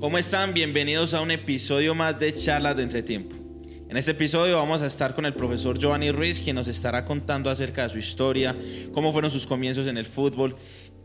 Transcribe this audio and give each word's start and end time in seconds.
¿Cómo 0.00 0.16
están? 0.16 0.54
Bienvenidos 0.54 1.12
a 1.12 1.20
un 1.20 1.30
episodio 1.30 1.94
más 1.94 2.18
de 2.18 2.32
Charlas 2.32 2.74
de 2.74 2.84
Entretiempo. 2.84 3.36
En 3.86 3.98
este 3.98 4.12
episodio 4.12 4.56
vamos 4.56 4.80
a 4.80 4.86
estar 4.86 5.14
con 5.14 5.26
el 5.26 5.34
profesor 5.34 5.78
Giovanni 5.78 6.10
Ruiz, 6.10 6.40
quien 6.40 6.56
nos 6.56 6.68
estará 6.68 7.04
contando 7.04 7.50
acerca 7.50 7.82
de 7.82 7.90
su 7.90 7.98
historia, 7.98 8.56
cómo 8.94 9.12
fueron 9.12 9.30
sus 9.30 9.46
comienzos 9.46 9.86
en 9.86 9.98
el 9.98 10.06
fútbol, 10.06 10.56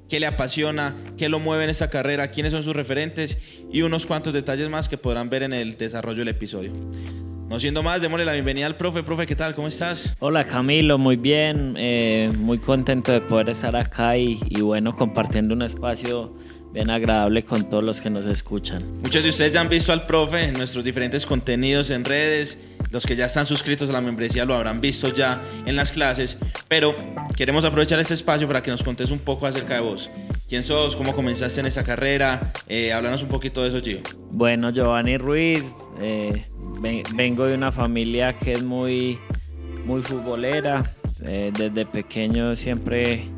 qué 0.08 0.22
le 0.22 0.28
apasiona, 0.28 0.96
qué 1.18 1.28
lo 1.28 1.42
mueve 1.42 1.66
en 1.66 1.72
esta 1.72 1.90
carrera, 1.90 2.32
quiénes 2.32 2.54
son 2.54 2.64
sus 2.64 2.74
referentes 2.74 3.38
y 3.70 3.82
unos 3.82 4.06
cuantos 4.06 4.32
detalles 4.32 4.70
más 4.70 4.88
que 4.88 4.98
podrán 4.98 5.30
ver 5.30 5.44
en 5.44 5.52
el 5.52 5.76
desarrollo 5.76 6.20
del 6.20 6.30
episodio. 6.30 6.72
No 7.50 7.60
siendo 7.60 7.84
más, 7.84 8.02
démosle 8.02 8.24
la 8.24 8.32
bienvenida 8.32 8.66
al 8.66 8.78
profe. 8.78 9.04
Profe, 9.04 9.26
¿qué 9.26 9.36
tal? 9.36 9.56
¿Cómo 9.56 9.68
estás? 9.68 10.16
Hola 10.20 10.46
Camilo, 10.46 10.98
muy 10.98 11.18
bien, 11.18 11.76
eh, 11.78 12.32
muy 12.38 12.60
contento 12.60 13.12
de 13.12 13.20
poder 13.20 13.50
estar 13.50 13.76
acá 13.76 14.18
y, 14.18 14.40
y 14.48 14.62
bueno, 14.62 14.96
compartiendo 14.96 15.54
un 15.54 15.64
espacio 15.64 16.34
bien 16.76 16.90
agradable 16.90 17.44
con 17.46 17.70
todos 17.70 17.84
los 17.84 18.02
que 18.02 18.10
nos 18.10 18.26
escuchan. 18.26 18.84
Muchos 19.02 19.24
de 19.24 19.30
ustedes 19.30 19.54
ya 19.54 19.62
han 19.62 19.70
visto 19.70 19.94
al 19.94 20.06
profe 20.06 20.44
en 20.44 20.54
nuestros 20.56 20.84
diferentes 20.84 21.26
contenidos 21.26 21.90
en 21.90 22.04
redes. 22.04 22.60
Los 22.92 23.06
que 23.06 23.16
ya 23.16 23.26
están 23.26 23.46
suscritos 23.46 23.90
a 23.90 23.94
la 23.94 24.02
membresía 24.02 24.44
lo 24.44 24.54
habrán 24.54 24.82
visto 24.82 25.08
ya 25.14 25.42
en 25.66 25.78
las 25.78 25.92
clases. 25.92 26.38
Pero 26.68 26.94
queremos 27.38 27.64
aprovechar 27.64 28.00
este 28.00 28.14
espacio 28.14 28.46
para 28.46 28.62
que 28.62 28.72
nos 28.72 28.84
contes 28.84 29.10
un 29.10 29.20
poco 29.20 29.48
acerca 29.48 29.76
de 29.76 29.80
vos. 29.80 30.12
¿Quién 30.50 30.64
sos? 30.64 30.98
¿Cómo 30.98 31.16
comenzaste 31.16 31.62
en 31.62 31.68
esa 31.68 31.84
carrera? 31.84 32.52
Eh, 32.68 32.92
háblanos 32.92 33.24
un 33.24 33.30
poquito 33.30 33.64
de 33.64 33.70
eso, 33.70 33.80
Gio. 33.80 34.00
Bueno, 34.32 34.70
Giovanni 34.70 35.18
Ruiz, 35.18 35.64
eh, 36.02 36.46
vengo 37.16 37.46
de 37.46 37.56
una 37.56 37.72
familia 37.72 38.38
que 38.38 38.52
es 38.52 38.64
muy, 38.64 39.18
muy 39.86 40.02
futbolera. 40.02 40.84
Eh, 41.24 41.54
desde 41.58 41.86
pequeño 41.86 42.54
siempre 42.58 43.30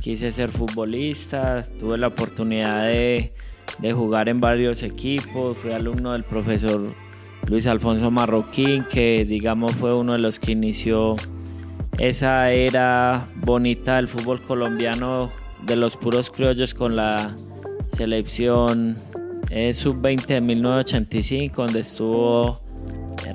quise 0.00 0.32
ser 0.32 0.50
futbolista, 0.50 1.66
tuve 1.78 1.98
la 1.98 2.08
oportunidad 2.08 2.84
de, 2.86 3.32
jugar 3.92 4.28
en 4.28 4.40
varios 4.40 4.82
equipos, 4.82 5.56
fui 5.58 5.72
alumno 5.72 6.12
del 6.12 6.24
profesor 6.24 6.94
Luis 7.48 7.66
Alfonso 7.66 8.10
Marroquín, 8.10 8.84
que 8.90 9.24
digamos 9.24 9.74
fue 9.76 9.94
uno 9.94 10.12
de 10.12 10.18
los 10.18 10.38
que 10.38 10.52
inició 10.52 11.16
esa 11.98 12.50
era 12.52 13.28
bonita 13.36 13.96
del 13.96 14.08
fútbol 14.08 14.40
colombiano 14.42 15.30
de 15.66 15.76
los 15.76 15.96
puros 15.96 16.30
criollos 16.30 16.74
con 16.74 16.96
la 16.96 17.34
selección 17.88 18.96
eh, 19.50 19.72
sub-20 19.72 20.26
de 20.26 20.40
1985, 20.40 21.62
donde 21.62 21.80
estuvo 21.80 22.60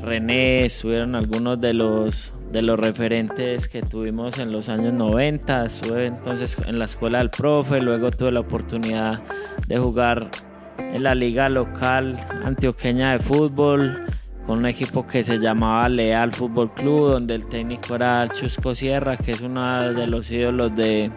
René, 0.01 0.65
estuvieron 0.65 1.15
algunos 1.15 1.59
de 1.59 1.73
los 1.73 2.33
de 2.53 2.61
los 2.61 2.79
referentes 2.79 3.67
que 3.67 3.81
tuvimos 3.81 4.37
en 4.37 4.51
los 4.51 4.69
años 4.69 4.93
90. 4.93 5.65
Estuve 5.65 6.05
entonces 6.05 6.55
en 6.67 6.77
la 6.77 6.85
escuela 6.85 7.17
del 7.17 7.31
profe, 7.31 7.81
luego 7.81 8.11
tuve 8.11 8.31
la 8.31 8.41
oportunidad 8.41 9.21
de 9.67 9.79
jugar 9.79 10.29
en 10.77 11.01
la 11.01 11.15
liga 11.15 11.49
local 11.49 12.15
antioqueña 12.45 13.13
de 13.13 13.19
fútbol 13.19 14.05
con 14.45 14.59
un 14.59 14.65
equipo 14.67 15.07
que 15.07 15.23
se 15.23 15.39
llamaba 15.39 15.89
Leal 15.89 16.31
Fútbol 16.31 16.71
Club, 16.73 17.11
donde 17.11 17.33
el 17.33 17.47
técnico 17.47 17.95
era 17.95 18.27
Chusco 18.27 18.75
Sierra, 18.75 19.17
que 19.17 19.31
es 19.31 19.41
uno 19.41 19.93
de 19.93 20.05
los 20.05 20.29
ídolos 20.29 20.75
de 20.75 21.11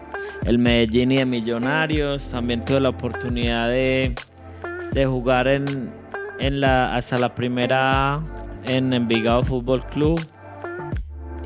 el 0.45 0.57
Medellín 0.57 1.11
y 1.11 1.17
de 1.17 1.25
Millonarios. 1.25 2.31
También 2.31 2.65
tuve 2.65 2.79
la 2.79 2.89
oportunidad 2.89 3.67
de, 3.67 4.15
de 4.91 5.05
jugar 5.05 5.47
en, 5.49 5.91
en 6.39 6.61
la, 6.61 6.95
hasta 6.95 7.19
la 7.19 7.35
primera 7.35 8.21
en 8.65 8.91
Envigado 8.93 9.43
Fútbol 9.43 9.85
Club 9.85 10.19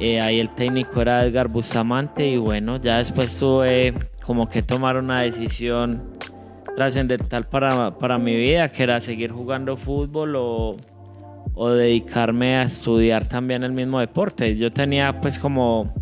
eh, 0.02 0.20
ahí 0.20 0.40
el 0.40 0.50
técnico 0.50 1.00
era 1.00 1.24
Edgar 1.24 1.48
Bustamante 1.48 2.28
y 2.28 2.36
bueno, 2.36 2.78
ya 2.78 2.98
después 2.98 3.38
tuve 3.38 3.94
como 4.26 4.50
que 4.50 4.64
tomar 4.64 4.98
una 4.98 5.22
decisión 5.22 6.18
trascendental 6.76 7.44
para, 7.44 7.92
para 8.00 8.18
mi 8.18 8.36
vida, 8.36 8.70
que 8.70 8.82
era 8.82 9.00
seguir 9.00 9.32
jugando 9.32 9.78
fútbol 9.78 10.36
o, 10.38 10.78
o 11.54 11.70
dedicarme 11.70 12.58
a 12.58 12.64
estudiar 12.64 13.28
también 13.28 13.62
el 13.62 13.74
mismo 13.74 14.00
deporte. 14.00 14.56
Yo 14.58 14.74
tenía 14.74 15.22
pues 15.22 15.38
como 15.38 15.94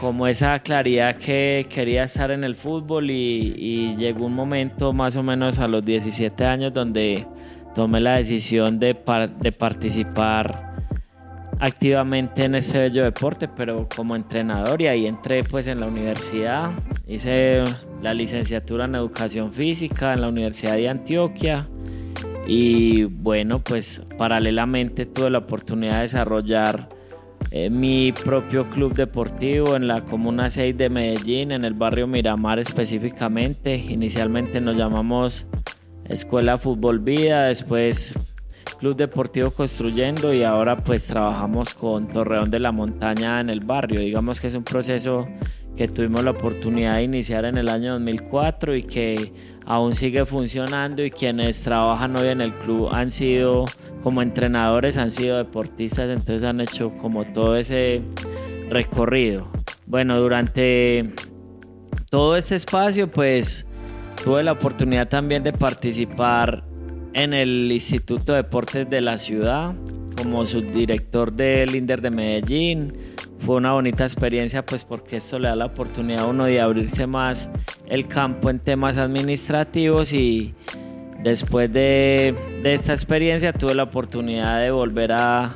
como 0.00 0.26
esa 0.26 0.58
claridad 0.60 1.16
que 1.16 1.66
quería 1.68 2.04
estar 2.04 2.30
en 2.30 2.44
el 2.44 2.54
fútbol 2.54 3.10
y, 3.10 3.54
y, 3.56 3.96
llegó 3.96 4.24
un 4.26 4.34
momento 4.34 4.94
más 4.94 5.16
o 5.16 5.22
menos 5.22 5.58
a 5.58 5.68
los 5.68 5.84
17 5.84 6.44
años 6.46 6.72
donde 6.72 7.26
tomé 7.74 8.00
la 8.00 8.16
decisión 8.16 8.78
de, 8.78 8.96
de 9.40 9.52
participar 9.52 10.75
activamente 11.60 12.44
en 12.44 12.54
este 12.54 12.78
bello 12.78 13.04
deporte, 13.04 13.48
pero 13.48 13.88
como 13.94 14.16
entrenador 14.16 14.82
y 14.82 14.88
ahí 14.88 15.06
entré 15.06 15.42
pues 15.44 15.66
en 15.66 15.80
la 15.80 15.86
universidad, 15.86 16.72
hice 17.06 17.64
la 18.02 18.14
licenciatura 18.14 18.84
en 18.84 18.94
educación 18.94 19.52
física 19.52 20.12
en 20.12 20.20
la 20.20 20.28
Universidad 20.28 20.74
de 20.74 20.88
Antioquia. 20.88 21.68
Y 22.46 23.04
bueno 23.04 23.60
pues 23.62 24.02
paralelamente 24.18 25.06
tuve 25.06 25.30
la 25.30 25.38
oportunidad 25.38 25.96
de 25.96 26.02
desarrollar 26.02 26.88
eh, 27.50 27.70
mi 27.70 28.12
propio 28.12 28.68
club 28.70 28.94
deportivo 28.94 29.76
en 29.76 29.86
la 29.86 30.04
Comuna 30.04 30.50
6 30.50 30.76
de 30.76 30.90
Medellín, 30.90 31.52
en 31.52 31.64
el 31.64 31.74
barrio 31.74 32.06
Miramar 32.06 32.58
específicamente, 32.58 33.76
inicialmente 33.76 34.60
nos 34.60 34.76
llamamos 34.76 35.46
Escuela 36.08 36.58
Fútbol 36.58 36.98
Vida, 36.98 37.44
después 37.44 38.35
Club 38.78 38.96
Deportivo 38.96 39.50
Construyendo 39.50 40.34
y 40.34 40.42
ahora 40.42 40.76
pues 40.76 41.06
trabajamos 41.06 41.74
con 41.74 42.08
Torreón 42.08 42.50
de 42.50 42.60
la 42.60 42.72
Montaña 42.72 43.40
en 43.40 43.50
el 43.50 43.60
barrio. 43.60 44.00
Digamos 44.00 44.40
que 44.40 44.48
es 44.48 44.54
un 44.54 44.64
proceso 44.64 45.26
que 45.76 45.88
tuvimos 45.88 46.24
la 46.24 46.32
oportunidad 46.32 46.96
de 46.96 47.02
iniciar 47.02 47.44
en 47.44 47.58
el 47.58 47.68
año 47.68 47.92
2004 47.92 48.76
y 48.76 48.82
que 48.82 49.32
aún 49.66 49.94
sigue 49.94 50.24
funcionando 50.24 51.04
y 51.04 51.10
quienes 51.10 51.62
trabajan 51.62 52.16
hoy 52.16 52.28
en 52.28 52.40
el 52.40 52.54
club 52.54 52.88
han 52.92 53.10
sido 53.10 53.66
como 54.02 54.22
entrenadores, 54.22 54.96
han 54.96 55.10
sido 55.10 55.38
deportistas, 55.38 56.08
entonces 56.08 56.42
han 56.42 56.60
hecho 56.60 56.90
como 56.96 57.24
todo 57.24 57.56
ese 57.56 58.02
recorrido. 58.70 59.48
Bueno, 59.86 60.18
durante 60.18 61.12
todo 62.10 62.36
ese 62.36 62.56
espacio 62.56 63.10
pues 63.10 63.66
tuve 64.22 64.42
la 64.42 64.52
oportunidad 64.52 65.08
también 65.08 65.42
de 65.42 65.52
participar 65.52 66.64
en 67.16 67.32
el 67.32 67.72
Instituto 67.72 68.32
de 68.32 68.42
Deportes 68.42 68.88
de 68.88 69.00
la 69.00 69.16
ciudad 69.16 69.74
como 70.20 70.44
subdirector 70.44 71.32
del 71.32 71.74
INDER 71.74 72.02
de 72.02 72.10
Medellín. 72.10 72.92
Fue 73.38 73.56
una 73.56 73.72
bonita 73.72 74.04
experiencia 74.04 74.64
pues 74.64 74.84
porque 74.84 75.16
esto 75.16 75.38
le 75.38 75.48
da 75.48 75.56
la 75.56 75.66
oportunidad 75.66 76.24
a 76.24 76.26
uno 76.26 76.44
de 76.44 76.60
abrirse 76.60 77.06
más 77.06 77.48
el 77.86 78.06
campo 78.06 78.50
en 78.50 78.58
temas 78.58 78.98
administrativos 78.98 80.12
y 80.12 80.54
después 81.22 81.72
de, 81.72 82.34
esta 82.64 82.92
experiencia 82.92 83.52
tuve 83.54 83.74
la 83.74 83.84
oportunidad 83.84 84.60
de 84.60 84.70
volver 84.70 85.12
a, 85.12 85.54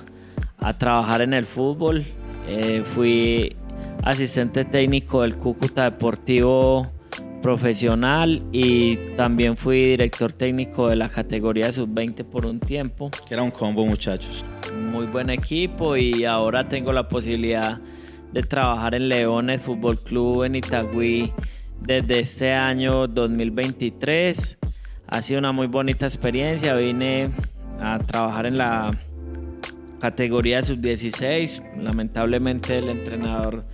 trabajar 0.79 1.21
en 1.21 1.35
el 1.35 1.45
fútbol. 1.45 2.07
Eh, 2.49 2.83
fui 2.95 3.55
asistente 4.03 4.65
técnico 4.65 5.23
del 5.23 5.37
Cúcuta 5.37 5.85
Deportivo 5.85 6.91
profesional 7.41 8.43
y 8.53 8.97
también 9.17 9.57
fui 9.57 9.91
director 9.91 10.33
técnico 10.33 10.89
de 10.89 10.97
la 10.97 11.09
categoría 11.09 11.73
sub-20 11.73 12.25
por 12.25 12.47
un 12.47 12.61
tiempo. 12.61 13.11
Que 13.27 13.35
era 13.35 13.43
un 13.43 13.51
combo, 13.51 13.85
muchachos. 13.87 14.45
Muy 14.93 15.07
buen 15.07 15.31
equipo 15.31 15.97
y 15.97 16.25
ahora 16.25 16.69
tengo 16.69 16.93
la 16.93 17.09
posibilidad 17.09 17.81
de 18.33 18.43
trabajar 18.43 18.95
en 18.95 19.09
Leones 19.09 19.63
Fútbol 19.63 19.99
Club 19.99 20.45
en 20.45 20.55
Itagüí 20.57 21.33
desde 21.81 22.21
este 22.21 22.53
año 22.53 23.07
2023. 23.07 24.59
Ha 25.07 25.23
sido 25.23 25.41
una 25.41 25.53
muy 25.53 25.67
bonita 25.67 26.07
experiencia. 26.07 26.75
Vine 26.75 27.31
a 27.81 27.99
trabajar 27.99 28.47
en 28.47 28.59
la 28.59 28.91
categoría 30.01 30.63
sub-16. 30.63 31.83
Lamentablemente 31.83 32.79
el 32.79 32.89
entrenador 32.89 33.65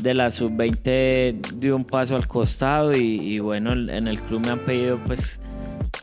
de 0.00 0.14
la 0.14 0.30
sub-20 0.30 1.58
dio 1.58 1.76
un 1.76 1.84
paso 1.84 2.16
al 2.16 2.26
costado 2.26 2.92
y, 2.92 3.38
bueno, 3.40 3.72
en 3.72 4.08
el 4.08 4.20
club 4.20 4.40
me 4.40 4.50
han 4.50 4.60
pedido 4.60 4.98
pues 5.06 5.40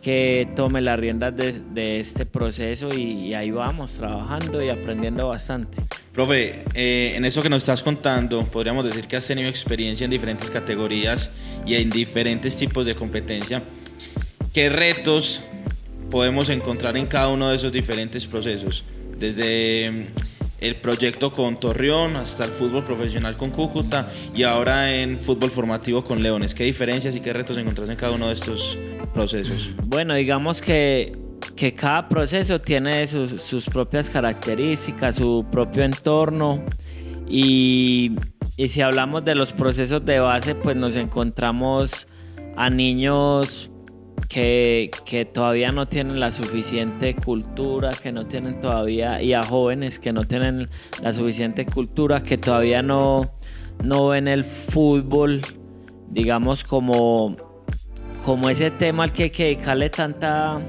que 0.01 0.47
tome 0.55 0.81
las 0.81 0.99
riendas 0.99 1.33
de, 1.35 1.99
este 1.99 2.25
proceso 2.25 2.89
y, 2.95 3.33
ahí 3.33 3.51
vamos 3.51 3.93
trabajando 3.93 4.61
y 4.61 4.69
aprendiendo 4.69 5.29
bastante. 5.29 5.83
Profe, 6.13 6.63
eh, 6.73 7.13
en 7.15 7.25
eso 7.25 7.41
que 7.41 7.49
nos 7.49 7.63
estás 7.63 7.83
contando, 7.83 8.43
podríamos 8.45 8.85
decir 8.85 9.07
que 9.07 9.15
has 9.15 9.27
tenido 9.27 9.49
experiencia 9.49 10.05
en 10.05 10.11
diferentes 10.11 10.49
categorías 10.49 11.31
y 11.65 11.75
en 11.75 11.89
diferentes 11.89 12.57
tipos 12.57 12.85
de 12.85 12.95
competencia. 12.95 13.63
¿Qué 14.53 14.69
retos 14.69 15.41
podemos 16.09 16.49
encontrar 16.49 16.97
en 16.97 17.07
cada 17.07 17.27
uno 17.27 17.49
de 17.49 17.55
esos 17.55 17.71
diferentes 17.71 18.25
procesos? 18.25 18.83
Desde 19.19 20.07
el 20.59 20.75
proyecto 20.77 21.31
con 21.31 21.59
Torreón, 21.59 22.15
hasta 22.15 22.45
el 22.45 22.51
fútbol 22.51 22.83
profesional 22.83 23.37
con 23.37 23.51
Cúcuta 23.51 24.11
y 24.33 24.43
ahora 24.43 24.93
en 24.95 25.19
fútbol 25.19 25.51
formativo 25.51 26.03
con 26.03 26.23
Leones. 26.23 26.53
¿Qué 26.53 26.63
diferencias 26.63 27.15
y 27.15 27.19
qué 27.19 27.33
retos 27.33 27.57
encontrás 27.57 27.89
en 27.89 27.95
cada 27.95 28.13
uno 28.13 28.27
de 28.27 28.33
estos 28.33 28.77
procesos? 29.13 29.71
Bueno, 29.83 30.15
digamos 30.15 30.61
que, 30.61 31.15
que 31.55 31.73
cada 31.73 32.09
proceso 32.09 32.59
tiene 32.59 33.05
sus, 33.05 33.65
propias 33.65 34.09
características, 34.09 35.17
su 35.17 35.45
propio 35.51 35.83
entorno 35.83 36.63
y, 37.27 38.13
y 38.55 38.67
si 38.69 38.81
hablamos 38.81 39.23
de 39.25 39.35
los 39.35 39.53
procesos 39.53 40.03
de 40.05 40.19
base, 40.19 40.55
pues 40.55 40.75
nos 40.75 40.95
encontramos 40.95 42.07
a 42.55 42.69
niños 42.69 43.71
que, 44.27 44.91
que, 45.05 45.25
todavía 45.25 45.71
no 45.71 45.87
tienen 45.87 46.19
la 46.19 46.31
suficiente 46.31 47.15
cultura, 47.15 47.91
que 47.91 48.11
no 48.11 48.25
tienen 48.25 48.59
todavía, 48.59 49.21
y 49.21 49.33
a 49.33 49.43
jóvenes 49.43 49.99
que 49.99 50.11
no 50.11 50.23
tienen 50.23 50.69
la 51.01 51.13
suficiente 51.13 51.65
cultura, 51.65 52.23
que 52.23 52.37
todavía 52.37 52.81
no, 52.81 53.21
no 53.83 54.07
ven 54.07 54.27
el 54.27 54.43
fútbol, 54.43 55.41
digamos, 56.09 56.63
como, 56.63 57.35
como 58.25 58.49
ese 58.49 58.71
tema 58.71 59.03
al 59.03 59.13
que 59.13 59.23
hay 59.23 59.29
que 59.29 59.43
dedicarle 59.45 59.89
tanta, 59.89 60.61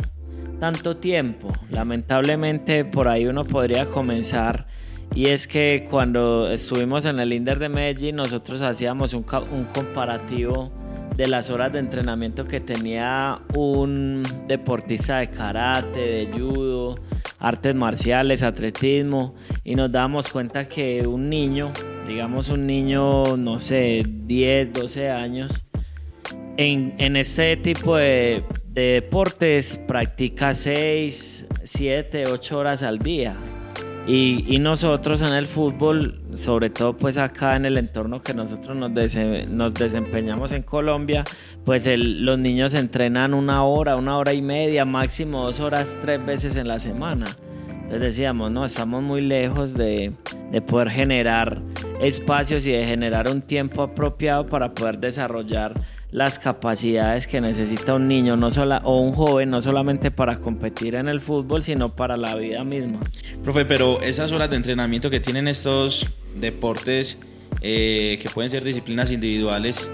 tanto 0.58 0.96
tiempo. 0.96 1.50
Lamentablemente 1.70 2.84
por 2.84 3.08
ahí 3.08 3.26
uno 3.26 3.44
podría 3.44 3.86
comenzar. 3.86 4.66
Y 5.14 5.28
es 5.28 5.48
que 5.48 5.86
cuando 5.90 6.50
estuvimos 6.50 7.06
en 7.06 7.18
el 7.18 7.32
Inder 7.32 7.58
de 7.58 7.68
Medellín, 7.68 8.16
nosotros 8.16 8.60
hacíamos 8.60 9.14
un, 9.14 9.24
un 9.52 9.64
comparativo 9.74 10.70
de 11.18 11.26
las 11.26 11.50
horas 11.50 11.72
de 11.72 11.80
entrenamiento 11.80 12.44
que 12.44 12.60
tenía 12.60 13.40
un 13.56 14.22
deportista 14.46 15.18
de 15.18 15.28
karate, 15.28 15.98
de 15.98 16.30
judo, 16.32 16.94
artes 17.40 17.74
marciales, 17.74 18.44
atletismo, 18.44 19.34
y 19.64 19.74
nos 19.74 19.90
dábamos 19.90 20.28
cuenta 20.28 20.68
que 20.68 21.04
un 21.04 21.28
niño, 21.28 21.72
digamos 22.06 22.48
un 22.48 22.68
niño, 22.68 23.36
no 23.36 23.58
sé, 23.58 24.04
10, 24.06 24.72
12 24.72 25.10
años, 25.10 25.64
en, 26.56 26.94
en 26.98 27.16
este 27.16 27.56
tipo 27.56 27.96
de, 27.96 28.44
de 28.68 28.82
deportes 29.02 29.76
practica 29.88 30.54
6, 30.54 31.46
7, 31.64 32.26
8 32.30 32.58
horas 32.58 32.84
al 32.84 33.00
día. 33.00 33.36
Y, 34.08 34.58
nosotros 34.58 35.20
en 35.20 35.34
el 35.34 35.46
fútbol, 35.46 36.18
sobre 36.34 36.70
todo 36.70 36.96
pues 36.96 37.18
acá 37.18 37.56
en 37.56 37.66
el 37.66 37.76
entorno 37.76 38.22
que 38.22 38.32
nosotros 38.32 38.74
nos, 38.74 38.90
nos 39.50 39.74
desempeñamos 39.74 40.50
en 40.52 40.62
Colombia, 40.62 41.24
pues 41.66 41.86
los 41.86 42.38
niños 42.38 42.72
entrenan 42.72 43.34
una 43.34 43.64
hora, 43.64 43.96
una 43.96 44.16
hora 44.16 44.32
y 44.32 44.40
media, 44.40 44.86
máximo 44.86 45.44
dos 45.44 45.60
horas, 45.60 45.98
tres 46.00 46.24
veces 46.24 46.56
en 46.56 46.68
la 46.68 46.78
semana. 46.78 47.26
Entonces 47.68 48.00
decíamos, 48.00 48.50
no, 48.50 48.64
estamos 48.64 49.02
muy 49.02 49.20
lejos 49.20 49.74
de, 49.74 50.14
de 50.50 50.62
poder 50.62 50.88
generar 50.88 51.60
espacios 52.00 52.66
y 52.66 52.72
de 52.72 52.86
generar 52.86 53.30
un 53.30 53.42
tiempo 53.42 53.82
apropiado 53.82 54.46
para 54.46 54.72
poder 54.72 54.98
desarrollar 54.98 55.74
las 56.10 56.38
capacidades 56.38 57.26
que 57.26 57.40
necesita 57.40 57.94
un 57.94 58.08
niño 58.08 58.36
no 58.36 58.50
solo, 58.50 58.78
o 58.84 59.00
un 59.00 59.12
joven, 59.12 59.50
no 59.50 59.60
solamente 59.60 60.10
para 60.10 60.38
competir 60.38 60.94
en 60.94 61.08
el 61.08 61.20
fútbol, 61.20 61.62
sino 61.62 61.90
para 61.90 62.16
la 62.16 62.34
vida 62.34 62.64
misma. 62.64 63.00
Profe, 63.42 63.64
pero 63.64 64.00
esas 64.00 64.32
horas 64.32 64.48
de 64.50 64.56
entrenamiento 64.56 65.10
que 65.10 65.20
tienen 65.20 65.48
estos 65.48 66.06
deportes, 66.34 67.18
eh, 67.60 68.18
que 68.22 68.28
pueden 68.30 68.50
ser 68.50 68.64
disciplinas 68.64 69.12
individuales, 69.12 69.90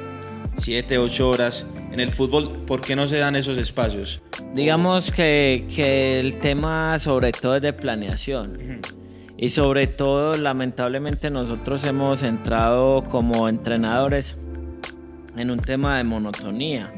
7, 0.59 0.99
8 0.99 1.29
horas, 1.29 1.67
en 1.91 2.01
el 2.01 2.11
fútbol, 2.11 2.65
¿por 2.67 2.81
qué 2.81 2.95
no 2.95 3.07
se 3.07 3.19
dan 3.19 3.37
esos 3.37 3.59
espacios? 3.59 4.21
Digamos 4.55 5.11
que, 5.11 5.67
que 5.75 6.21
el 6.21 6.37
tema 6.37 6.99
sobre 6.99 7.33
todo 7.33 7.57
es 7.57 7.63
de 7.63 7.73
planeación. 7.73 8.81
Y 9.37 9.49
sobre 9.49 9.89
todo, 9.89 10.35
lamentablemente, 10.35 11.29
nosotros 11.29 11.85
hemos 11.85 12.23
entrado 12.23 13.03
como 13.03 13.49
entrenadores 13.49 14.37
en 15.37 15.51
un 15.51 15.59
tema 15.59 15.97
de 15.97 16.05
monotonía, 16.05 16.93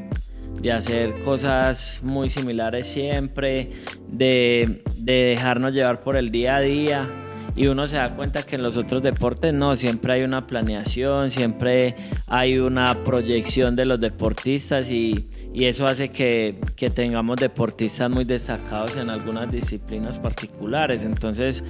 de 0.61 0.71
hacer 0.71 1.21
cosas 1.23 2.01
muy 2.03 2.29
similares 2.29 2.87
siempre, 2.87 3.71
de, 4.07 4.83
dejarnos 4.99 5.73
llevar 5.73 6.01
por 6.01 6.17
el 6.17 6.31
día 6.31 6.57
a 6.57 6.61
día. 6.61 7.09
Y 7.55 7.65
uno 7.67 7.87
se 7.87 7.95
da 7.95 8.15
cuenta 8.15 8.43
que 8.43 8.55
en 8.55 8.61
los 8.61 8.77
otros 8.77 9.01
deportes 9.01 9.51
no, 9.51 9.75
siempre 9.75 10.13
hay 10.13 10.21
una 10.21 10.45
planeación, 10.45 11.31
siempre 11.31 11.95
hay 12.27 12.59
una 12.59 12.93
proyección 13.03 13.75
de 13.75 13.85
los 13.85 13.99
deportistas 13.99 14.91
y, 14.91 15.27
eso 15.55 15.87
hace 15.87 16.09
que, 16.09 16.59
que, 16.75 16.91
tengamos 16.91 17.37
deportistas 17.37 18.11
muy 18.11 18.25
destacados 18.25 18.95
en 18.95 19.09
algunas 19.09 19.51
disciplinas 19.51 20.19
particulares. 20.19 21.03
Entonces, 21.03 21.63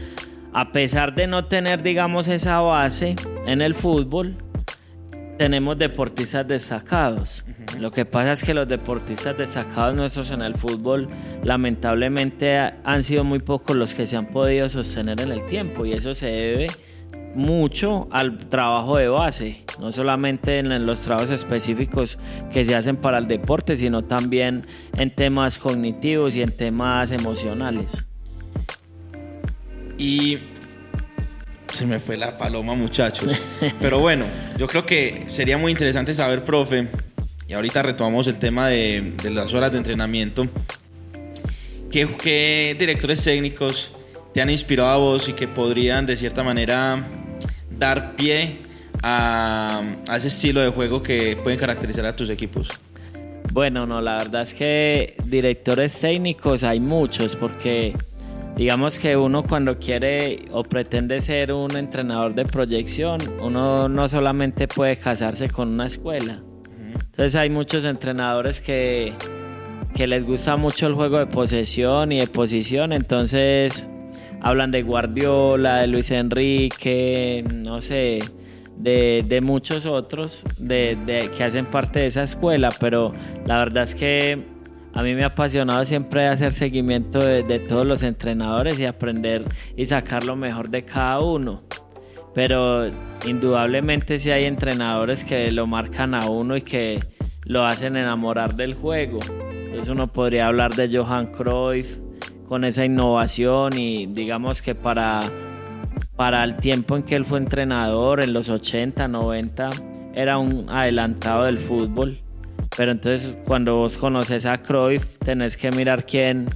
a 0.52 0.74
pesar 0.74 1.16
de 1.16 1.28
no 1.28 1.46
tener, 1.46 1.84
digamos, 1.84 2.28
esa 2.28 2.60
base 2.60 3.16
en 3.46 3.62
el 3.62 3.74
fútbol, 3.74 4.36
tenemos 5.38 5.78
deportistas 5.78 6.48
destacados. 6.48 7.46
Lo 7.80 7.92
que 7.92 8.06
pasa 8.06 8.32
es 8.34 8.44
que 8.44 8.54
los 8.54 8.68
deportistas 8.68 9.38
destacados 9.38 9.96
nuestros 9.96 10.32
en 10.32 10.42
el 10.42 10.56
fútbol 10.56 11.08
lamentablemente 11.44 12.58
han 12.58 13.04
sido 13.04 13.24
muy 13.24 13.40
pocos 13.40 13.76
los 13.76 13.94
que 13.94 14.06
se 14.06 14.18
han 14.18 14.28
podido 14.28 14.68
sostener 14.68 15.22
en 15.22 15.32
el 15.32 15.46
tiempo 15.46 15.86
y 15.86 15.94
eso 15.94 16.14
se 16.14 16.28
debe 16.28 16.68
mucho 17.36 18.08
al 18.12 18.50
trabajo 18.50 18.98
de 18.98 19.10
base, 19.10 19.64
no 19.80 19.92
solamente 19.92 20.58
en 20.58 20.86
los 20.88 21.02
trabajos 21.02 21.30
específicos 21.30 22.18
que 22.52 22.66
se 22.66 22.76
hacen 22.76 22.98
para 22.98 23.20
el 23.20 23.28
deporte, 23.28 23.78
sino 23.78 24.04
también 24.04 24.66
en 24.98 25.12
temas 25.12 25.60
cognitivos 25.60 26.36
y 26.36 26.42
en 26.42 26.56
temas 26.56 27.12
emocionales. 27.12 28.08
Y 30.00 30.40
se 31.74 31.86
me 31.86 32.00
fue 32.00 32.18
la 32.18 32.38
paloma, 32.38 32.74
muchachos. 32.76 33.32
Pero 33.80 34.00
bueno, 34.00 34.26
yo 34.58 34.68
creo 34.68 34.86
que 34.86 35.28
sería 35.30 35.58
muy 35.58 35.72
interesante 35.72 36.14
saber, 36.14 36.44
profe, 36.44 36.88
y 37.48 37.54
ahorita 37.54 37.82
retomamos 37.82 38.28
el 38.28 38.40
tema 38.40 38.68
de, 38.68 39.14
las 39.32 39.54
horas 39.54 39.72
de 39.72 39.78
entrenamiento. 39.78 40.48
¿Qué, 41.92 42.76
directores 42.78 43.24
técnicos 43.24 43.92
te 44.34 44.42
han 44.42 44.50
inspirado 44.50 44.90
a 44.90 44.98
vos 44.98 45.30
y 45.30 45.34
que 45.34 45.48
podrían 45.48 46.06
de 46.06 46.18
cierta 46.18 46.44
manera 46.44 47.06
dar 47.72 48.16
pie 48.16 48.60
a, 49.02 49.82
a 50.08 50.18
ese 50.18 50.28
estilo 50.28 50.62
de 50.62 50.70
juego 50.70 51.02
que 51.02 51.38
pueden 51.38 51.60
caracterizar 51.60 52.06
a 52.06 52.16
tus 52.16 52.30
equipos? 52.30 52.70
Bueno, 53.54 53.86
no, 53.86 54.02
la 54.02 54.18
verdad 54.18 54.44
es 54.44 54.54
que 54.54 55.16
directores 55.24 56.00
técnicos 56.00 56.64
hay 56.64 56.80
muchos 56.80 57.36
porque 57.36 57.96
digamos 58.58 58.98
que 58.98 59.16
uno 59.16 59.44
cuando 59.44 59.78
quiere 59.78 60.46
o 60.52 60.64
pretende 60.64 61.20
ser 61.20 61.54
un 61.54 61.78
entrenador 61.78 62.34
de 62.34 62.44
proyección, 62.44 63.22
uno 63.40 63.88
no 63.88 64.08
solamente 64.10 64.68
puede 64.68 64.98
casarse 64.98 65.50
con 65.50 65.70
una 65.70 65.86
escuela. 65.86 66.42
Entonces 66.92 67.36
hay 67.36 67.52
muchos 67.52 67.86
entrenadores 67.86 68.60
que, 68.60 69.14
que 69.96 70.08
les 70.08 70.26
gusta 70.26 70.58
mucho 70.58 70.88
el 70.88 70.96
juego 70.96 71.20
de 71.20 71.28
posesión 71.28 72.12
y 72.12 72.20
de 72.20 72.28
posición, 72.28 72.94
entonces 72.94 73.88
hablan 74.42 74.72
de 74.72 74.82
Guardiola, 74.82 75.78
de 75.82 75.88
Luis 75.88 76.10
Enrique, 76.10 77.46
no 77.54 77.82
sé, 77.82 78.20
de, 78.76 79.24
de 79.26 79.42
muchos 79.42 79.86
otros 79.86 80.44
de, 80.60 80.98
de, 81.06 81.30
que 81.36 81.44
hacen 81.44 81.66
parte 81.66 82.00
de 82.00 82.08
esa 82.08 82.24
escuela, 82.24 82.70
pero 82.80 83.14
la 83.46 83.60
verdad 83.60 83.84
es 83.84 83.96
que 83.96 84.57
a 84.98 85.04
mí 85.04 85.14
me 85.14 85.24
ha 85.24 85.28
apasionado 85.28 85.86
siempre 85.86 86.28
hacer 86.28 86.54
seguimiento 86.54 87.20
de, 87.20 87.60
todos 87.60 87.86
los 87.86 88.02
entrenadores 88.02 88.80
y 88.80 88.86
aprender 88.86 89.46
y 89.76 89.86
sacar 89.86 90.24
lo 90.24 90.36
mejor 90.36 90.72
de 90.72 90.86
cada 90.86 91.20
uno. 91.20 91.62
Pero 92.34 92.88
indudablemente 93.24 94.18
si 94.18 94.32
hay 94.32 94.46
entrenadores 94.46 95.24
que 95.24 95.52
lo 95.52 95.68
marcan 95.68 96.16
a 96.16 96.28
uno 96.28 96.58
y 96.58 96.64
que 96.64 97.00
lo 97.46 97.64
hacen 97.64 97.96
enamorar 97.96 98.56
del 98.56 98.74
juego. 98.74 99.20
Entonces 99.66 99.88
uno 99.88 100.08
podría 100.08 100.48
hablar 100.48 100.74
de 100.74 100.90
Johan 100.98 101.28
Cruyff 101.28 102.00
con 102.48 102.64
esa 102.64 102.84
innovación 102.84 103.78
y 103.78 104.08
digamos 104.08 104.64
que 104.64 104.74
para, 104.74 105.22
para 106.16 106.44
el 106.44 106.58
tiempo 106.58 106.98
en 106.98 107.04
que 107.04 107.16
él 107.16 107.24
fue 107.24 107.38
entrenador, 107.38 108.24
en 108.24 108.34
los 108.34 108.50
80, 108.50 109.08
90, 109.08 109.70
era 110.16 110.40
un 110.40 110.68
adelantado 110.72 111.44
del 111.44 111.60
fútbol 111.60 112.24
pero 112.76 112.92
entonces 112.92 113.36
cuando 113.46 113.78
vos 113.78 113.98
conoces 113.98 114.46
a 114.46 114.62
Cruyff, 114.62 115.06
tenés 115.20 115.58
que 115.58 115.72
mirar 115.72 116.06
quién, 116.06 116.48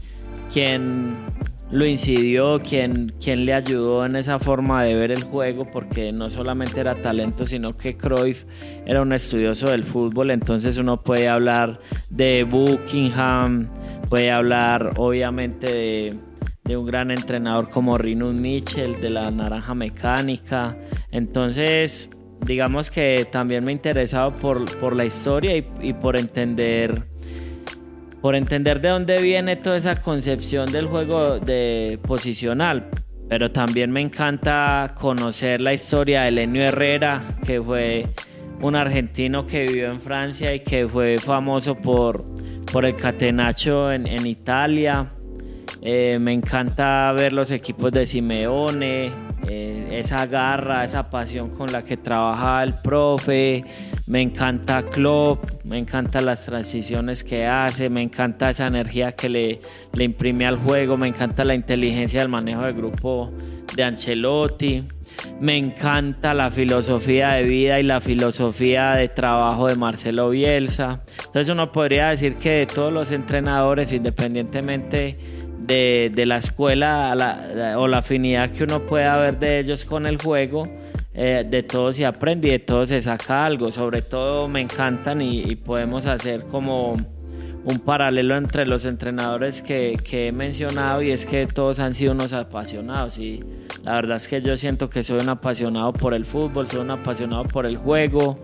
quién 0.51 1.15
lo 1.71 1.85
incidió, 1.85 2.59
quién, 2.59 3.13
quién 3.21 3.45
le 3.45 3.53
ayudó 3.53 4.05
en 4.05 4.17
esa 4.17 4.39
forma 4.39 4.83
de 4.83 4.93
ver 4.95 5.11
el 5.11 5.23
juego, 5.23 5.65
porque 5.65 6.11
no 6.11 6.29
solamente 6.29 6.81
era 6.81 7.01
talento, 7.01 7.45
sino 7.45 7.77
que 7.77 7.95
Cruyff 7.95 8.43
era 8.85 9.01
un 9.01 9.13
estudioso 9.13 9.69
del 9.69 9.85
fútbol, 9.85 10.31
entonces 10.31 10.77
uno 10.77 11.01
puede 11.01 11.29
hablar 11.29 11.79
de 12.09 12.43
Buckingham, 12.43 13.69
puede 14.09 14.31
hablar 14.31 14.93
obviamente 14.97 15.71
de, 16.65 16.77
un 16.77 16.85
gran 16.85 17.11
entrenador 17.11 17.69
como 17.69 17.97
Rinus 17.97 18.33
Mitchell, 18.33 18.99
de 19.01 19.09
la 19.09 19.29
Naranja 19.29 19.73
Mecánica, 19.73 20.77
entonces 21.11 22.09
digamos 22.45 22.89
que 22.89 23.27
también 23.31 23.63
me 23.63 23.71
he 23.71 23.75
interesado 23.75 24.31
por, 24.31 24.95
la 24.95 25.05
historia 25.05 25.55
y, 25.57 25.93
por 25.93 26.19
entender 26.19 27.03
por 28.21 28.35
entender 28.35 28.81
de 28.81 28.89
dónde 28.89 29.19
viene 29.19 29.55
toda 29.55 29.77
esa 29.77 29.95
concepción 29.95 30.71
del 30.71 30.85
juego 30.85 31.39
de 31.39 31.97
posicional. 32.03 32.87
Pero 33.27 33.51
también 33.51 33.89
me 33.91 34.01
encanta 34.01 34.93
conocer 34.99 35.59
la 35.59 35.73
historia 35.73 36.23
de 36.23 36.31
Lenio 36.31 36.63
Herrera, 36.63 37.19
que 37.43 37.59
fue 37.59 38.05
un 38.61 38.75
argentino 38.75 39.47
que 39.47 39.65
vivió 39.65 39.91
en 39.91 40.01
Francia 40.01 40.53
y 40.53 40.59
que 40.59 40.87
fue 40.87 41.17
famoso 41.17 41.73
por, 41.73 42.23
por 42.71 42.85
el 42.85 42.95
catenacho 42.95 43.91
en, 43.91 44.05
en 44.05 44.27
Italia. 44.27 45.11
Eh, 45.83 46.19
me 46.19 46.31
encanta 46.31 47.11
ver 47.11 47.33
los 47.33 47.49
equipos 47.49 47.91
de 47.91 48.05
Simeone, 48.05 49.11
eh, 49.49 49.87
esa 49.91 50.27
garra, 50.27 50.83
esa 50.83 51.09
pasión 51.09 51.49
con 51.49 51.71
la 51.71 51.83
que 51.83 51.97
trabaja 51.97 52.61
el 52.61 52.73
profe, 52.83 53.63
me 54.05 54.21
encanta 54.21 54.83
Klopp, 54.83 55.63
me 55.63 55.79
encantan 55.79 56.27
las 56.27 56.45
transiciones 56.45 57.23
que 57.23 57.47
hace, 57.47 57.89
me 57.89 58.03
encanta 58.03 58.51
esa 58.51 58.67
energía 58.67 59.13
que 59.13 59.27
le, 59.27 59.61
le 59.93 60.03
imprime 60.03 60.45
al 60.45 60.57
juego, 60.57 60.97
me 60.97 61.07
encanta 61.07 61.43
la 61.43 61.55
inteligencia 61.55 62.19
del 62.19 62.29
manejo 62.29 62.61
de 62.61 62.73
grupo 62.73 63.31
de 63.75 63.83
Ancelotti. 63.83 64.83
Me 65.39 65.57
encanta 65.57 66.33
la 66.33 66.51
filosofía 66.51 67.31
de 67.31 67.43
vida 67.43 67.79
y 67.79 67.83
la 67.83 67.99
filosofía 67.99 68.93
de 68.93 69.09
trabajo 69.09 69.67
de 69.67 69.75
Marcelo 69.75 70.29
Bielsa. 70.29 71.01
Entonces 71.17 71.49
uno 71.49 71.71
podría 71.71 72.09
decir 72.09 72.35
que 72.35 72.51
de 72.51 72.65
todos 72.65 72.93
los 72.93 73.11
entrenadores, 73.11 73.91
independientemente 73.91 75.40
de, 75.65 76.23
la 76.25 76.37
escuela 76.37 77.13
o 77.77 77.87
la 77.87 77.97
afinidad 77.97 78.51
que 78.51 78.63
uno 78.63 78.81
pueda 78.81 79.17
ver 79.17 79.39
de 79.39 79.59
ellos 79.59 79.85
con 79.85 80.05
el 80.05 80.21
juego, 80.21 80.67
eh, 81.13 81.45
de 81.47 81.63
todo 81.63 81.91
se 81.93 82.05
aprende 82.05 82.47
y 82.47 82.51
de 82.51 82.59
todo 82.59 82.87
se 82.87 83.01
saca 83.01 83.45
algo. 83.45 83.71
Sobre 83.71 84.01
todo 84.01 84.47
me 84.47 84.61
encantan 84.61 85.21
y 85.21 85.55
podemos 85.55 86.05
hacer 86.05 86.43
como 86.45 86.95
un 87.63 87.79
paralelo 87.79 88.37
entre 88.37 88.65
los 88.65 88.85
entrenadores 88.85 89.61
que, 89.61 89.95
que, 90.03 90.27
he 90.27 90.31
mencionado 90.31 91.01
y 91.01 91.11
es 91.11 91.25
que 91.25 91.45
todos 91.45 91.79
han 91.79 91.93
sido 91.93 92.13
unos 92.13 92.33
apasionados 92.33 93.17
y 93.19 93.39
la 93.83 93.93
verdad 93.95 94.17
es 94.17 94.27
que 94.27 94.41
yo 94.41 94.57
siento 94.57 94.89
que 94.89 95.03
soy 95.03 95.19
un 95.19 95.29
apasionado 95.29 95.93
por 95.93 96.13
el 96.13 96.25
fútbol, 96.25 96.67
soy 96.67 96.81
un 96.81 96.91
apasionado 96.91 97.43
por 97.43 97.65
el 97.65 97.77
juego 97.77 98.39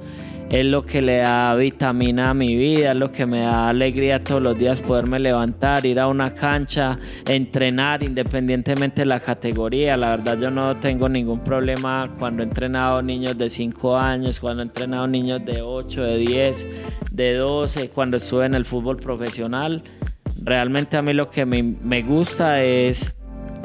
es 0.49 0.65
lo 0.65 0.85
que 0.85 1.01
le 1.01 1.17
da 1.17 1.55
vitamina 1.55 2.29
a 2.29 2.33
mi 2.33 2.55
vida, 2.55 2.93
es 2.93 2.97
lo 2.97 3.11
que 3.11 3.25
me 3.25 3.41
da 3.41 3.67
alegría 3.67 4.23
todos 4.23 4.41
los 4.41 4.57
días 4.57 4.81
poderme 4.81 5.19
levantar, 5.19 5.85
ir 5.85 5.99
a 5.99 6.07
una 6.07 6.33
cancha, 6.33 6.97
entrenar 7.27 8.01
independientemente 8.01 9.01
de 9.01 9.07
la 9.07 9.19
categoría. 9.19 9.97
La 9.97 10.15
verdad 10.15 10.39
yo 10.39 10.49
no 10.49 10.77
tengo 10.77 11.09
ningún 11.09 11.41
problema 11.41 12.13
cuando 12.17 12.43
he 12.43 12.45
entrenado 12.45 13.01
niños 13.01 13.37
de 13.37 13.49
5 13.49 13.97
años, 13.97 14.39
cuando 14.39 14.63
he 14.63 14.67
entrenado 14.67 15.05
niños 15.07 15.43
de 15.45 15.61
8, 15.61 16.01
de 16.01 16.17
10, 16.17 16.67
de 17.11 17.33
12, 17.33 17.89
cuando 17.89 18.17
estuve 18.17 18.45
en 18.45 18.55
el 18.55 18.63
fútbol 18.63 18.97
profesional. 18.97 19.83
Realmente 20.43 20.95
a 20.95 21.01
mí 21.01 21.11
lo 21.11 21.29
que 21.29 21.45
me, 21.45 22.01
gusta 22.03 22.63
es 22.63 23.13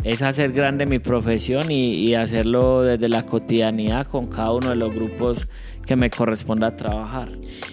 es 0.04 0.20
hacer 0.20 0.50
grande 0.50 0.84
mi 0.84 0.98
profesión 0.98 1.70
y, 1.70 1.94
y, 1.94 2.14
hacerlo 2.16 2.82
desde 2.82 3.08
la 3.08 3.24
cotidianidad 3.24 4.08
con 4.08 4.26
cada 4.26 4.50
uno 4.50 4.70
de 4.70 4.74
los 4.74 4.92
grupos 4.92 5.48
que 5.86 5.96
me 5.96 6.10
corresponda 6.10 6.76
trabajar. 6.76 7.28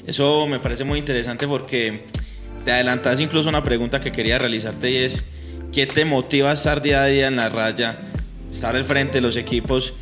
Eso 0.06 0.48
me 0.48 0.60
parece 0.60 0.84
muy 0.84 1.00
interesante 1.00 1.48
porque 1.48 2.06
te 2.66 2.72
adelantas 2.72 3.20
incluso 3.22 3.50
una 3.50 3.64
pregunta 3.64 4.00
que 4.00 4.12
quería 4.12 4.38
realizarte 4.38 4.92
y 4.92 4.98
es, 4.98 5.26
¿qué 5.72 5.86
te 5.86 6.06
motiva 6.06 6.52
a 6.52 6.54
estar 6.54 6.82
día 6.82 7.04
a 7.04 7.06
día 7.06 7.28
en 7.28 7.36
la 7.36 7.50
raya, 7.50 8.00
estar 8.52 8.76
al 8.76 8.86
frente 8.86 9.20
de 9.20 9.22
los 9.22 9.36
equipos? 9.36 9.94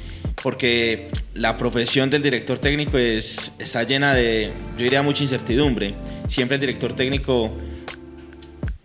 Porque 0.42 1.08
la 1.34 1.58
profesión 1.58 2.10
del 2.10 2.22
director 2.22 2.60
técnico 2.60 2.98
es, 2.98 3.54
está 3.60 3.84
llena 3.84 4.14
de, 4.14 4.54
yo 4.78 4.84
diría, 4.84 5.02
mucha 5.02 5.24
incertidumbre. 5.24 5.96
Siempre 6.28 6.56
el 6.56 6.62
director 6.62 6.94
técnico 6.94 7.54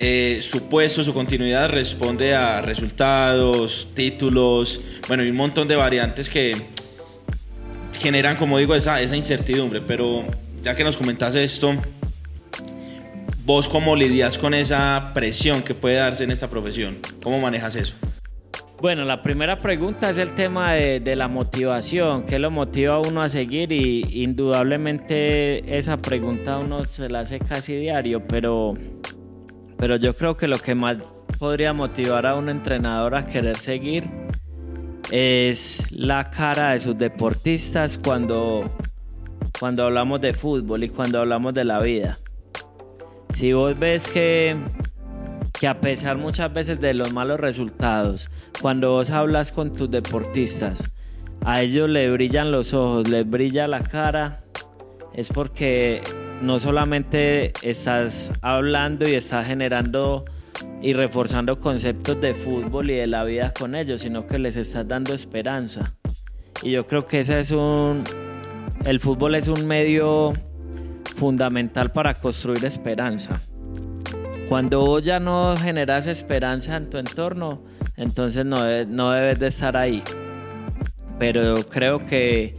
eh, 0.05 0.41
su 0.43 0.65
puesto, 0.65 1.05
su 1.05 1.15
continuidad 1.15 1.71
responde 1.71 2.35
a 2.35 2.61
resultados, 2.61 3.89
títulos, 3.95 4.81
bueno, 5.07 5.23
y 5.23 5.31
un 5.31 5.37
montón 5.37 5.69
de 5.69 5.77
variantes 5.77 6.29
que 6.29 6.72
generan, 8.03 8.37
como 8.37 8.59
digo, 8.59 8.75
esa, 8.75 9.01
esa 9.01 9.17
incertidumbre. 9.17 9.81
Pero 9.81 10.25
ya 10.63 10.75
que 10.77 10.85
nos 10.85 10.97
comentas 10.97 11.35
esto, 11.35 11.75
¿vos 13.45 13.69
cómo 13.69 13.97
lidias 13.97 14.37
con 14.37 14.53
esa 14.53 15.13
presión 15.15 15.63
que 15.63 15.75
puede 15.75 15.97
darse 15.97 16.25
en 16.25 16.33
esta 16.33 16.51
profesión? 16.51 16.99
¿Cómo 17.23 17.41
manejas 17.41 17.77
eso? 17.77 17.95
Bueno, 18.81 19.05
la 19.05 19.23
primera 19.23 19.61
pregunta 19.61 20.11
es 20.11 20.19
el 20.19 20.35
tema 20.35 20.73
de, 20.73 20.99
de, 20.99 21.15
la 21.15 21.29
motivación, 21.29 22.27
qué 22.27 22.41
lo 22.41 22.51
motiva 22.51 22.97
a 22.97 22.99
uno 22.99 23.23
a 23.23 23.29
seguir 23.29 23.71
y 23.71 24.25
indudablemente 24.25 25.79
esa 25.79 25.99
pregunta 25.99 26.59
uno 26.59 26.83
se 26.83 27.09
la 27.09 27.21
hace 27.21 27.39
casi 27.39 27.77
diario, 27.77 28.27
pero, 28.27 28.75
pero 29.79 29.95
yo 29.97 30.13
creo 30.15 30.37
que 30.37 30.49
lo 30.49 30.59
que 30.59 30.75
más 30.75 30.97
podría 31.39 31.73
motivar 31.73 32.27
a 32.27 32.35
un 32.35 32.49
entrenador 32.49 33.15
a 33.15 33.25
querer 33.25 33.57
seguir 33.57 34.03
es 35.13 35.85
la 35.91 36.31
cara 36.31 36.71
de 36.71 36.81
sus 36.81 36.97
deportistas 36.97 37.99
cuando, 37.99 38.75
cuando 39.61 39.85
hablamos 39.85 40.23
de 40.23 40.33
fútbol 40.33 40.85
y 40.85 40.89
cuando 40.89 41.21
hablamos 41.21 41.53
de 41.53 41.65
la 41.65 41.81
vida. 41.81 42.17
Si 43.35 43.53
vos 43.53 43.79
ves 43.79 44.09
que, 44.09 44.57
que 45.53 45.69
a 45.69 45.83
pesar 45.83 46.17
muchas 46.17 46.51
veces 46.55 46.81
de 46.81 46.95
los 46.95 47.13
malos 47.13 47.39
resultados, 47.39 48.31
cuando 48.63 48.93
vos 48.93 49.11
hablas 49.11 49.53
con 49.53 49.75
tus 49.75 49.91
deportistas, 49.91 50.91
a 51.45 51.61
ellos 51.61 51.91
les 51.91 52.11
brillan 52.11 52.51
los 52.51 52.73
ojos, 52.73 53.07
les 53.11 53.29
brilla 53.29 53.67
la 53.67 53.83
cara, 53.83 54.45
es 55.13 55.29
porque 55.29 56.01
no 56.41 56.59
solamente 56.59 57.53
estás 57.61 58.33
hablando 58.41 59.07
y 59.07 59.15
estás 59.15 59.47
generando 59.47 60.25
y 60.81 60.93
reforzando 60.93 61.61
conceptos 61.61 62.21
de 62.21 62.35
fútbol 62.35 62.91
y 62.91 62.95
de 62.95 63.07
la 63.07 63.25
vida 63.25 63.53
con 63.59 63.75
ellos, 63.75 64.01
sino 64.01 64.27
que 64.27 64.39
les 64.39 64.57
estás 64.57 64.87
dando 64.87 65.15
esperanza. 65.15 65.97
Y 66.63 66.71
yo 66.73 66.87
creo 66.87 67.07
que 67.07 67.21
ese 67.21 67.41
es 67.41 67.51
un 67.51 68.05
el 68.85 68.99
fútbol 68.99 69.37
es 69.37 69.47
un 69.47 69.67
medio 69.67 70.33
fundamental 71.17 71.91
para 71.91 72.15
construir 72.15 72.65
esperanza. 72.65 73.41
Cuando 74.49 74.81
vos 74.81 75.05
ya 75.05 75.21
no 75.21 75.57
generas 75.57 76.07
esperanza 76.07 76.77
en 76.77 76.91
tu 76.91 76.99
entorno, 76.99 77.63
entonces 77.97 78.45
no, 78.45 78.57
no 78.87 79.13
debes 79.13 79.39
de 79.39 79.47
estar 79.47 79.77
ahí. 79.77 80.03
Pero 81.19 81.55
creo 81.71 82.01
que 82.01 82.57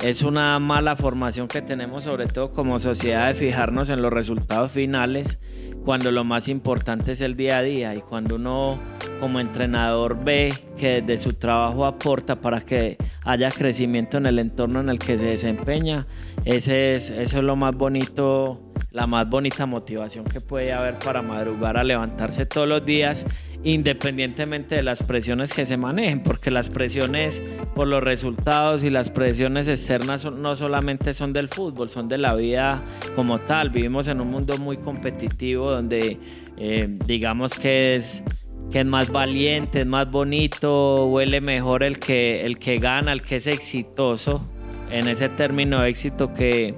es 0.00 0.22
una 0.22 0.58
mala 0.58 0.94
formación 0.96 1.48
que 1.48 1.62
tenemos, 1.62 2.04
sobre 2.04 2.26
todo 2.26 2.50
como 2.50 2.78
sociedad, 2.78 3.28
de 3.28 3.34
fijarnos 3.34 3.88
en 3.88 4.02
los 4.02 4.12
resultados 4.12 4.72
finales 4.72 5.38
cuando 5.84 6.10
lo 6.10 6.24
más 6.24 6.48
importante 6.48 7.12
es 7.12 7.20
el 7.20 7.36
día 7.36 7.58
a 7.58 7.62
día. 7.62 7.94
Y 7.94 8.00
cuando 8.00 8.36
uno 8.36 8.78
como 9.20 9.40
entrenador 9.40 10.22
ve 10.22 10.52
que 10.76 11.00
desde 11.00 11.18
su 11.18 11.32
trabajo 11.34 11.86
aporta 11.86 12.36
para 12.40 12.60
que 12.60 12.98
haya 13.24 13.50
crecimiento 13.50 14.18
en 14.18 14.26
el 14.26 14.38
entorno 14.38 14.80
en 14.80 14.88
el 14.88 14.98
que 14.98 15.16
se 15.16 15.26
desempeña, 15.26 16.06
ese 16.44 16.94
es, 16.94 17.10
eso 17.10 17.38
es 17.38 17.44
lo 17.44 17.56
más 17.56 17.74
bonito, 17.74 18.60
la 18.90 19.06
más 19.06 19.28
bonita 19.28 19.64
motivación 19.64 20.24
que 20.24 20.40
puede 20.40 20.72
haber 20.72 20.98
para 20.98 21.22
madrugar 21.22 21.78
a 21.78 21.84
levantarse 21.84 22.46
todos 22.46 22.68
los 22.68 22.84
días 22.84 23.24
independientemente 23.66 24.76
de 24.76 24.82
las 24.84 25.02
presiones 25.02 25.52
que 25.52 25.66
se 25.66 25.76
manejen, 25.76 26.22
porque 26.22 26.52
las 26.52 26.70
presiones 26.70 27.42
por 27.74 27.88
los 27.88 28.00
resultados 28.00 28.84
y 28.84 28.90
las 28.90 29.10
presiones 29.10 29.66
externas 29.66 30.24
no 30.24 30.54
solamente 30.54 31.12
son 31.12 31.32
del 31.32 31.48
fútbol, 31.48 31.88
son 31.88 32.08
de 32.08 32.16
la 32.16 32.36
vida 32.36 32.80
como 33.16 33.40
tal. 33.40 33.70
Vivimos 33.70 34.06
en 34.06 34.20
un 34.20 34.30
mundo 34.30 34.56
muy 34.58 34.76
competitivo 34.76 35.72
donde 35.72 36.16
eh, 36.56 36.96
digamos 37.06 37.58
que 37.58 37.96
es 37.96 38.22
que 38.70 38.80
es 38.80 38.86
más 38.86 39.10
valiente, 39.10 39.80
es 39.80 39.86
más 39.86 40.08
bonito, 40.08 41.06
huele 41.06 41.40
mejor 41.40 41.82
el 41.82 41.98
que, 41.98 42.46
el 42.46 42.58
que 42.58 42.78
gana, 42.78 43.12
el 43.12 43.22
que 43.22 43.36
es 43.36 43.48
exitoso, 43.48 44.48
en 44.90 45.08
ese 45.08 45.28
término 45.28 45.82
éxito 45.82 46.34
que, 46.34 46.74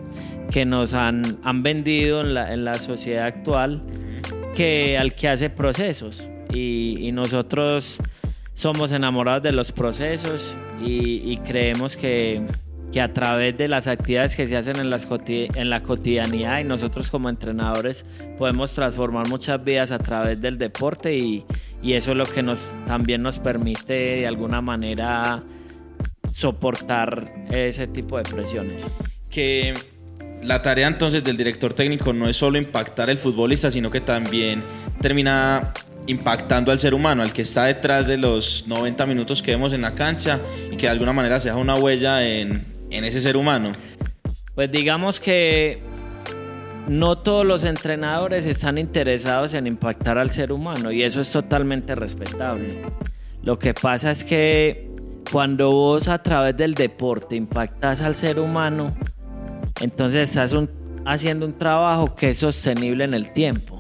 que 0.50 0.64
nos 0.64 0.94
han, 0.94 1.22
han 1.44 1.62
vendido 1.62 2.22
en 2.22 2.32
la, 2.32 2.52
en 2.52 2.64
la 2.64 2.74
sociedad 2.74 3.26
actual, 3.26 3.82
que 4.54 4.96
al 4.98 5.14
que 5.14 5.28
hace 5.28 5.50
procesos 5.50 6.28
y, 6.52 7.10
nosotros 7.12 7.98
somos 8.54 8.92
enamorados 8.92 9.42
de 9.42 9.52
los 9.52 9.72
procesos 9.72 10.56
y, 10.84 11.36
creemos 11.38 11.96
que, 11.96 12.42
que, 12.92 13.00
a 13.00 13.12
través 13.12 13.56
de 13.56 13.68
las 13.68 13.86
actividades 13.86 14.34
que 14.34 14.46
se 14.46 14.56
hacen 14.56 14.76
en, 14.76 14.90
las 14.90 15.08
en 15.26 15.70
la 15.70 15.82
cotidianidad 15.82 16.60
y 16.60 16.64
nosotros 16.64 17.10
como 17.10 17.28
entrenadores 17.28 18.04
podemos 18.38 18.72
transformar 18.74 19.28
muchas 19.28 19.62
vidas 19.64 19.90
a 19.90 19.98
través 19.98 20.40
del 20.40 20.58
deporte 20.58 21.16
y, 21.16 21.44
y 21.82 21.94
eso 21.94 22.12
es 22.12 22.16
lo 22.16 22.26
que 22.26 22.42
nos, 22.42 22.74
también 22.86 23.22
nos 23.22 23.38
permite 23.38 23.94
de 23.94 24.26
alguna 24.26 24.60
manera 24.60 25.42
soportar 26.32 27.46
ese 27.50 27.86
tipo 27.86 28.18
de 28.18 28.24
presiones. 28.24 28.86
Que 29.30 29.74
la 30.42 30.62
tarea 30.62 30.86
entonces 30.86 31.24
del 31.24 31.36
director 31.36 31.74
técnico 31.74 32.12
no 32.12 32.28
es 32.28 32.36
solo 32.36 32.58
impactar 32.58 33.10
el 33.10 33.18
futbolista, 33.18 33.70
sino 33.70 33.90
que 33.90 34.00
también 34.00 34.62
termina 35.00 35.72
impactando 36.08 36.72
al 36.72 36.78
ser 36.78 36.94
humano, 36.94 37.22
al 37.22 37.32
que 37.32 37.42
está 37.42 37.66
detrás 37.66 38.06
de 38.06 38.16
los 38.16 38.64
90 38.66 39.06
minutos 39.06 39.42
que 39.42 39.52
vemos 39.52 39.72
en 39.72 39.82
la 39.82 39.94
cancha 39.94 40.40
y 40.72 40.76
que 40.76 40.86
de 40.86 40.88
alguna 40.88 41.12
manera 41.12 41.38
se 41.38 41.50
deja 41.50 41.60
una 41.60 41.76
huella 41.76 42.26
en, 42.26 42.66
en 42.90 43.04
ese 43.04 43.20
ser 43.20 43.36
humano? 43.36 43.72
Pues 44.54 44.72
digamos 44.72 45.20
que 45.20 45.80
no 46.88 47.18
todos 47.18 47.46
los 47.46 47.64
entrenadores 47.64 48.46
están 48.46 48.78
interesados 48.78 49.52
en 49.52 49.66
impactar 49.66 50.18
al 50.18 50.30
ser 50.30 50.50
humano 50.50 50.90
y 50.90 51.02
eso 51.02 51.20
es 51.20 51.30
totalmente 51.30 51.94
respetable. 51.94 52.82
Lo 53.42 53.58
que 53.58 53.74
pasa 53.74 54.10
es 54.10 54.24
que 54.24 54.88
cuando 55.30 55.70
vos 55.70 56.08
a 56.08 56.22
través 56.22 56.56
del 56.56 56.74
deporte 56.74 57.36
impactas 57.36 58.00
al 58.00 58.14
ser 58.14 58.40
humano, 58.40 58.96
entonces 59.80 60.30
estás 60.30 60.54
haciendo 61.04 61.44
un 61.44 61.56
trabajo 61.56 62.16
que 62.16 62.30
es 62.30 62.38
sostenible 62.38 63.04
en 63.04 63.12
el 63.12 63.32
tiempo 63.32 63.77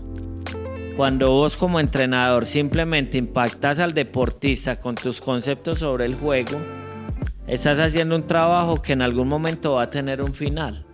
cuando 0.98 1.30
vos 1.30 1.56
como 1.56 1.78
entrenador 1.78 2.44
simplemente 2.44 3.18
impactas 3.18 3.78
al 3.78 3.94
deportista 3.94 4.80
con 4.80 4.96
tus 4.96 5.20
conceptos 5.20 5.78
sobre 5.78 6.06
el 6.06 6.16
juego, 6.16 6.58
estás 7.46 7.78
haciendo 7.78 8.16
un 8.16 8.26
trabajo 8.26 8.82
que 8.82 8.94
en 8.94 9.02
algún 9.02 9.28
momento 9.28 9.74
va 9.74 9.84
a 9.84 9.90
tener 9.90 10.20
un 10.20 10.34
final. 10.34 10.84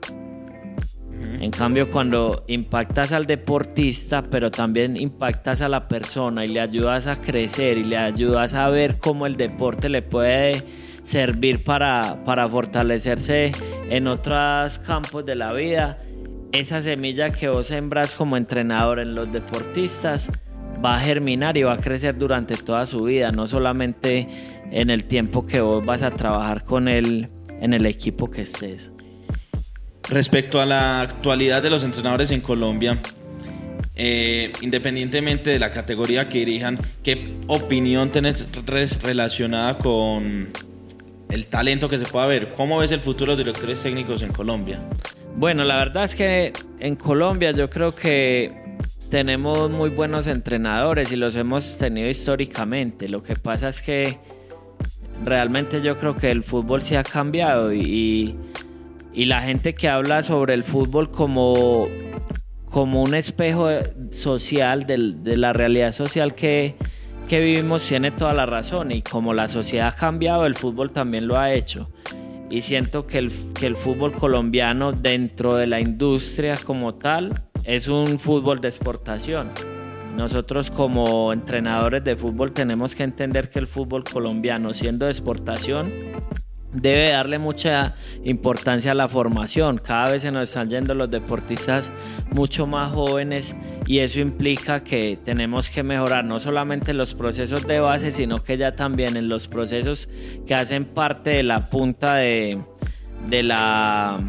En 1.41 1.51
cambio, 1.51 1.91
cuando 1.91 2.45
impactas 2.49 3.13
al 3.13 3.25
deportista, 3.25 4.21
pero 4.21 4.51
también 4.51 4.99
impactas 4.99 5.63
a 5.63 5.71
la 5.71 5.89
persona 5.89 6.45
y 6.45 6.49
le 6.49 6.61
ayudas 6.61 7.07
a 7.07 7.17
crecer 7.17 7.79
y 7.79 7.85
le 7.85 7.97
ayudas 7.97 8.53
a 8.53 8.69
ver 8.69 8.99
cómo 8.99 9.25
el 9.25 9.39
deporte 9.39 9.89
le 9.89 10.03
puede 10.03 10.63
servir 11.03 11.65
para, 11.65 12.23
para 12.27 12.47
fortalecerse 12.47 13.53
en 13.89 14.07
otros 14.07 14.79
campos 14.81 15.25
de 15.25 15.35
la 15.35 15.55
vida, 15.55 15.99
esa 16.55 16.81
semilla 16.83 17.31
que 17.31 17.49
vos 17.49 17.67
sembras 17.67 18.15
como 18.15 18.37
entrenador 18.37 19.01
en 19.01 19.15
los 19.15 19.33
deportistas 19.33 20.31
va 20.85 20.97
a 20.97 21.01
germinar 21.01 21.57
y 21.57 21.65
va 21.65 21.75
a 21.75 21.79
crecer 21.79 22.17
durante 22.17 22.55
toda 22.57 22.87
su 22.87 23.05
vida, 23.05 23.33
no 23.33 23.49
solamente 23.49 24.29
en 24.71 24.91
el 24.91 25.05
tiempo 25.05 25.47
que 25.47 25.61
vos 25.61 25.85
vas 25.85 26.03
a 26.03 26.13
trabajar 26.13 26.65
con 26.65 26.87
él 26.87 27.29
en 27.61 27.75
el 27.75 27.87
equipo 27.87 28.31
que 28.31 28.43
estés. 28.43 28.93
Respecto 30.09 30.61
a 30.61 30.67
la 30.67 31.01
actualidad 31.01 31.63
de 31.63 31.71
los 31.71 31.83
entrenadores 31.83 32.31
en 32.31 32.41
Colombia, 32.41 32.99
eh, 33.97 34.53
independientemente 34.61 35.51
de 35.51 35.59
la 35.59 35.71
categoría 35.71 36.29
que 36.29 36.39
dirijan, 36.39 36.79
¿qué 37.03 37.35
opinión 37.49 38.13
tenés 38.13 38.49
relacionada 39.03 39.79
con 39.79 40.51
el 41.31 41.47
talento 41.49 41.89
que 41.89 41.99
se 41.99 42.07
pueda 42.07 42.27
ver? 42.27 42.53
¿Cómo 42.53 42.79
ves 42.79 42.93
el 42.93 43.01
futuro 43.01 43.33
de 43.33 43.39
los 43.39 43.47
directores 43.47 43.83
técnicos 43.83 44.23
en 44.23 44.33
Colombia? 44.33 44.81
Bueno, 45.37 45.65
la 45.65 45.77
verdad 45.77 46.05
es 46.05 46.15
que 46.15 46.53
en 46.79 46.97
Colombia 46.97 47.51
yo 47.53 47.69
creo 47.69 47.95
que 47.95 48.53
tenemos 49.11 49.71
muy 49.71 49.91
buenos 49.91 50.27
entrenadores 50.27 51.13
y 51.13 51.17
los 51.17 51.37
hemos 51.37 51.77
tenido 51.79 52.09
históricamente. 52.09 53.09
Lo 53.09 53.23
que 53.23 53.35
pasa 53.37 53.69
es 53.69 53.83
que 53.83 54.19
realmente 55.25 55.81
yo 55.83 55.99
creo 55.99 56.17
que 56.17 56.31
el 56.31 56.45
fútbol 56.45 56.83
se 56.83 56.97
ha 56.97 57.05
cambiado 57.05 57.73
y 57.73 58.37
la 59.15 59.43
gente 59.43 59.75
que 59.75 59.89
habla 59.89 60.23
sobre 60.23 60.55
el 60.55 60.65
fútbol 60.65 61.11
como, 61.11 61.89
como 62.75 63.05
un 63.05 63.15
espejo 63.15 63.69
social 64.11 64.85
de, 64.85 65.37
la 65.37 65.53
realidad 65.53 65.93
social 65.93 66.35
que, 66.35 66.75
que 67.29 67.39
vivimos 67.39 67.87
tiene 67.87 68.11
toda 68.11 68.35
la 68.35 68.47
razón 68.47 68.91
y 68.91 69.01
como 69.03 69.33
la 69.33 69.47
sociedad 69.47 69.89
ha 69.89 69.97
cambiado, 69.97 70.45
el 70.45 70.57
fútbol 70.57 70.91
también 70.91 71.29
lo 71.29 71.39
ha 71.39 71.53
hecho. 71.53 71.89
Y 72.55 72.63
siento 72.63 73.05
que 73.05 73.19
el, 73.19 73.33
que 73.53 73.67
el 73.67 73.77
fútbol 73.77 74.13
colombiano 74.13 74.93
dentro 74.93 75.57
de 75.57 75.67
la 75.67 75.81
industria 75.81 76.55
como 76.65 76.95
tal 76.95 77.33
es 77.65 77.89
un 77.89 78.21
fútbol 78.21 78.61
de 78.61 78.69
exportación. 78.69 79.51
Nosotros 80.17 80.71
como 80.71 81.33
entrenadores 81.33 82.05
de 82.05 82.15
fútbol 82.15 82.53
tenemos 82.53 82.95
que 82.95 83.03
entender 83.03 83.51
que 83.51 83.59
el 83.59 83.67
fútbol 83.67 84.05
colombiano 84.05 84.73
siendo 84.73 85.07
de 85.07 85.11
exportación 85.11 85.93
debe 86.75 87.11
darle 87.11 87.39
mucha 87.39 87.95
importancia 88.25 88.91
a 88.91 88.95
la 88.95 89.09
formación. 89.09 89.79
Cada 89.79 90.11
vez 90.13 90.23
se 90.23 90.31
nos 90.31 90.49
están 90.49 90.69
yendo 90.69 90.95
los 90.95 91.11
deportistas 91.11 91.91
mucho 92.31 92.67
más 92.67 92.93
jóvenes 92.93 93.57
y 93.87 94.01
eso 94.01 94.21
implica 94.21 94.85
que 94.85 95.19
tenemos 95.25 95.71
que 95.71 95.83
mejorar 95.83 96.25
no 96.25 96.41
solamente 96.41 96.93
los 96.93 97.15
procesos 97.15 97.67
de 97.67 97.81
base, 97.81 98.11
sino 98.11 98.43
que 98.43 98.59
ya 98.59 98.75
también 98.75 99.17
en 99.17 99.29
los 99.29 99.49
procesos 99.49 100.09
que 100.47 100.55
hacen 100.55 100.85
parte 100.85 101.31
de 101.31 101.43
la 101.45 101.61
punta 101.61 102.17
de, 102.17 102.63
de 103.29 103.43
la 103.43 104.21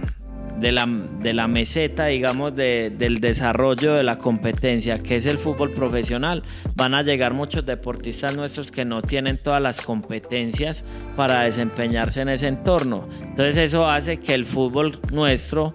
de 0.60 0.72
la, 0.72 0.88
de 0.88 1.34
la 1.34 1.48
meseta, 1.48 2.06
digamos, 2.06 2.56
del 2.56 3.20
desarrollo 3.20 3.94
de 3.94 4.04
la 4.04 4.18
competencia, 4.18 5.00
que 5.00 5.18
es 5.18 5.26
el 5.26 5.38
fútbol 5.38 5.72
profesional, 5.72 6.44
van 6.76 6.96
a 6.96 7.02
llegar 7.02 7.34
muchos 7.34 7.66
deportistas 7.66 8.36
nuestros 8.36 8.72
que 8.72 8.86
no 8.86 9.02
tienen 9.02 9.38
todas 9.38 9.62
las 9.62 9.82
competencias 9.82 10.86
para 11.16 11.42
desempeñarse 11.42 12.22
en 12.22 12.30
ese 12.30 12.48
entorno. 12.48 13.08
Entonces 13.22 13.58
eso 13.58 13.90
hace 13.90 14.18
que 14.18 14.34
el 14.34 14.46
fútbol 14.46 15.00
nuestro 15.12 15.74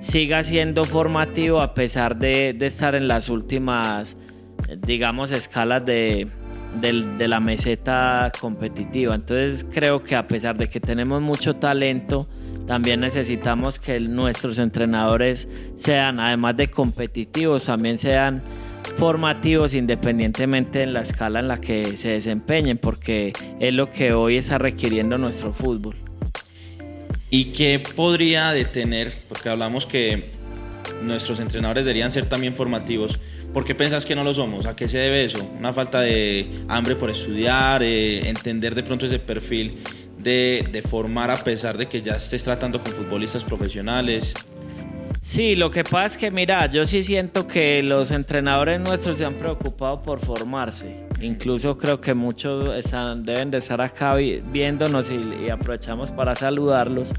siga 0.00 0.42
siendo 0.42 0.84
formativo 0.84 1.60
a 1.60 1.74
pesar 1.74 2.16
de, 2.16 2.56
estar 2.60 2.94
en 2.94 3.06
las 3.06 3.28
últimas, 3.28 4.16
digamos, 4.86 5.30
escalas 5.30 5.84
de, 5.84 6.26
de, 6.80 7.28
la 7.28 7.38
meseta 7.38 8.32
competitiva. 8.40 9.14
Entonces 9.14 9.64
creo 9.70 10.02
que 10.02 10.16
a 10.16 10.26
pesar 10.26 10.56
de 10.56 10.68
que 10.68 10.80
tenemos 10.80 11.20
mucho 11.20 11.56
talento, 11.56 12.28
también 12.70 13.00
necesitamos 13.00 13.80
que 13.80 13.98
nuestros 13.98 14.60
entrenadores 14.60 15.48
sean, 15.74 16.20
además 16.20 16.56
de 16.56 16.68
competitivos, 16.68 17.64
también 17.64 17.98
sean 17.98 18.44
formativos 18.96 19.74
independientemente 19.74 20.84
en 20.84 20.92
la 20.92 21.00
escala 21.00 21.40
en 21.40 21.48
la 21.48 21.60
que 21.60 21.96
se 21.96 22.10
desempeñen, 22.10 22.78
porque 22.78 23.32
es 23.58 23.74
lo 23.74 23.90
que 23.90 24.12
hoy 24.12 24.36
está 24.36 24.58
requiriendo 24.58 25.18
nuestro 25.18 25.52
fútbol. 25.52 25.96
¿Y 27.28 27.46
qué 27.46 27.82
podría 27.96 28.52
detener? 28.52 29.14
Porque 29.28 29.48
hablamos 29.48 29.84
que 29.84 30.30
nuestros 31.02 31.40
entrenadores 31.40 31.84
deberían 31.84 32.12
ser 32.12 32.26
también 32.26 32.54
formativos. 32.54 33.18
¿Por 33.52 33.64
qué 33.64 33.74
pensás 33.74 34.06
que 34.06 34.14
no 34.14 34.22
lo 34.22 34.32
somos? 34.32 34.66
¿A 34.66 34.76
qué 34.76 34.86
se 34.86 34.98
debe 34.98 35.24
eso? 35.24 35.44
¿Una 35.58 35.72
falta 35.72 36.02
de 36.02 36.62
hambre 36.68 36.94
por 36.94 37.10
estudiar? 37.10 37.82
Eh, 37.82 38.28
¿Entender 38.28 38.76
de 38.76 38.84
pronto 38.84 39.06
ese 39.06 39.18
perfil 39.18 39.78
de, 40.22 40.82
formar 40.88 41.30
a 41.30 41.36
pesar 41.36 41.76
de 41.76 41.86
que 41.86 42.02
ya 42.02 42.14
estés 42.14 42.44
tratando 42.44 42.80
con 42.80 42.92
futbolistas 42.92 43.44
profesionales? 43.44 44.34
Sí, 45.20 45.54
lo 45.54 45.70
que 45.70 45.84
pasa 45.84 46.06
es 46.06 46.16
que, 46.16 46.30
mira, 46.30 46.66
yo 46.66 46.86
sí 46.86 47.02
siento 47.02 47.46
que 47.46 47.82
los 47.82 48.10
entrenadores 48.10 48.80
nuestros 48.80 49.18
se 49.18 49.24
han 49.24 49.34
preocupado 49.34 50.02
por 50.02 50.20
formarse. 50.20 51.04
Incluso 51.20 51.76
creo 51.76 52.00
que 52.00 52.14
muchos 52.14 52.74
están, 52.74 53.24
deben 53.24 53.50
de 53.50 53.58
estar 53.58 53.80
acá 53.82 54.14
viéndonos 54.14 55.10
y, 55.10 55.50
aprovechamos 55.50 56.10
para 56.10 56.34
saludarlos. 56.34 57.12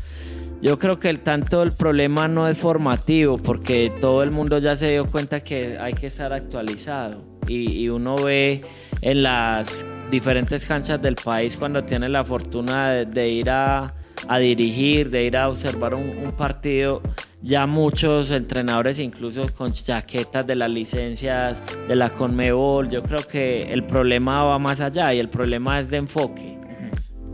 Yo 0.62 0.80
creo 0.80 1.00
que 1.00 1.10
el 1.10 1.20
tanto 1.20 1.64
el 1.64 1.72
problema 1.72 2.28
no 2.28 2.48
es 2.48 2.58
formativo, 2.58 3.38
porque 3.38 3.92
todo 4.02 4.24
el 4.24 4.32
mundo 4.32 4.58
ya 4.58 4.76
se 4.76 4.92
dio 4.92 5.10
cuenta 5.10 5.44
que 5.44 5.78
hay 5.80 5.94
que 5.94 6.08
estar 6.08 6.34
actualizado. 6.34 7.24
y 7.48 7.90
uno 7.90 8.16
ve 8.16 8.62
en 9.02 9.24
las 9.24 9.86
diferentes 10.12 10.66
canchas 10.66 11.02
del 11.02 11.16
país 11.16 11.56
cuando 11.56 11.84
tiene 11.84 12.10
la 12.10 12.24
fortuna 12.24 12.92
de, 12.92 13.30
ir 13.30 13.50
a, 13.50 13.94
dirigir, 14.40 15.10
de 15.10 15.24
ir 15.24 15.38
a 15.38 15.50
observar 15.50 15.96
un, 15.96 16.34
partido. 16.38 17.02
Ya 17.42 17.66
muchos 17.66 18.30
entrenadores, 18.30 19.00
incluso 19.00 19.46
con 19.58 19.72
chaquetas 19.72 20.46
de 20.46 20.56
las 20.56 20.70
licencias 20.70 21.64
de 21.88 21.96
la 21.96 22.12
Conmebol, 22.12 22.90
yo 22.90 23.02
creo 23.02 23.26
que 23.28 23.74
el 23.74 23.84
problema 23.86 24.44
va 24.44 24.60
más 24.60 24.80
allá 24.82 25.14
y 25.14 25.20
el 25.20 25.30
problema 25.30 25.80
es 25.80 25.90
de 25.90 25.98
enfoque. 25.98 26.60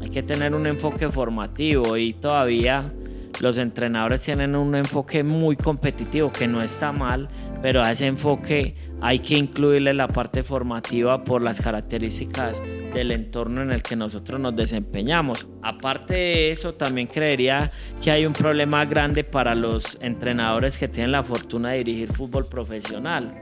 Hay 0.01 0.09
que 0.09 0.23
tener 0.23 0.53
un 0.53 0.65
enfoque 0.67 1.09
formativo 1.09 1.97
y 1.97 2.13
todavía 2.13 2.93
los 3.41 3.57
entrenadores 3.57 4.21
tienen 4.23 4.55
un 4.55 4.75
enfoque 4.75 5.23
muy 5.23 5.57
competitivo 5.57 6.31
que 6.31 6.47
no 6.47 6.61
está 6.61 6.91
mal, 6.91 7.27
pero 7.61 7.83
a 7.83 7.91
ese 7.91 8.05
enfoque 8.05 8.75
hay 9.01 9.19
que 9.19 9.37
incluirle 9.37 9.93
la 9.93 10.07
parte 10.07 10.43
formativa 10.43 11.23
por 11.23 11.43
las 11.43 11.61
características 11.61 12.61
del 12.93 13.11
entorno 13.11 13.61
en 13.61 13.71
el 13.71 13.83
que 13.83 13.95
nosotros 13.95 14.39
nos 14.39 14.55
desempeñamos. 14.55 15.47
Aparte 15.61 16.15
de 16.15 16.51
eso, 16.51 16.73
también 16.73 17.07
creería 17.07 17.69
que 18.01 18.09
hay 18.09 18.25
un 18.25 18.33
problema 18.33 18.85
grande 18.85 19.23
para 19.23 19.53
los 19.53 19.97
entrenadores 20.01 20.77
que 20.77 20.87
tienen 20.87 21.11
la 21.11 21.23
fortuna 21.23 21.69
de 21.69 21.79
dirigir 21.79 22.11
fútbol 22.11 22.45
profesional. 22.49 23.35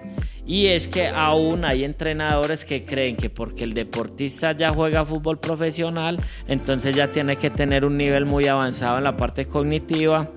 Y 0.46 0.68
es 0.68 0.88
que 0.88 1.08
aún 1.08 1.64
hay 1.64 1.84
entrenadores 1.84 2.66
que 2.66 2.84
creen 2.84 3.16
que 3.16 3.30
porque 3.30 3.64
el 3.64 3.74
deportista 3.74 4.52
ya 4.52 4.74
juega 4.74 5.06
fútbol 5.06 5.40
profesional, 5.40 6.20
entonces 6.48 6.96
ya 6.96 7.10
tiene 7.12 7.38
que 7.38 7.50
tener 7.50 7.86
un 7.86 7.98
nivel 7.98 8.26
muy 8.26 8.48
avanzado 8.48 8.98
en 8.98 9.06
la 9.06 9.16
parte 9.16 9.46
cognitiva, 9.46 10.32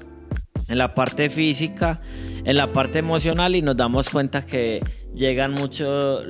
en 0.69 0.79
la 0.79 0.95
parte 0.95 1.29
física, 1.29 2.01
en 2.45 2.57
la 2.57 2.73
parte 2.73 3.01
emocional 3.01 3.57
y 3.57 3.63
nos 3.63 3.77
damos 3.77 4.09
cuenta 4.09 4.47
que 4.47 4.81
llegan 5.19 5.53
mucho, 5.53 6.23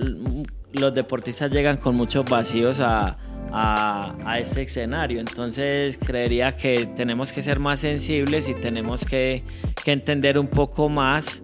los 0.72 0.94
deportistas 0.94 1.52
llegan 1.52 1.76
con 1.76 1.94
muchos 1.94 2.28
vacíos 2.28 2.80
a, 2.80 3.16
a, 3.52 4.38
ese 4.40 4.62
escenario. 4.62 5.20
Entonces 5.20 5.98
creería 5.98 6.56
que 6.56 6.86
tenemos 6.96 7.30
que 7.32 7.42
ser 7.42 7.58
más 7.58 7.80
sensibles 7.80 8.48
y 8.48 8.54
tenemos 8.54 9.04
que, 9.04 9.44
que, 9.84 9.92
entender 9.92 10.38
un 10.38 10.48
poco 10.48 10.88
más 10.88 11.42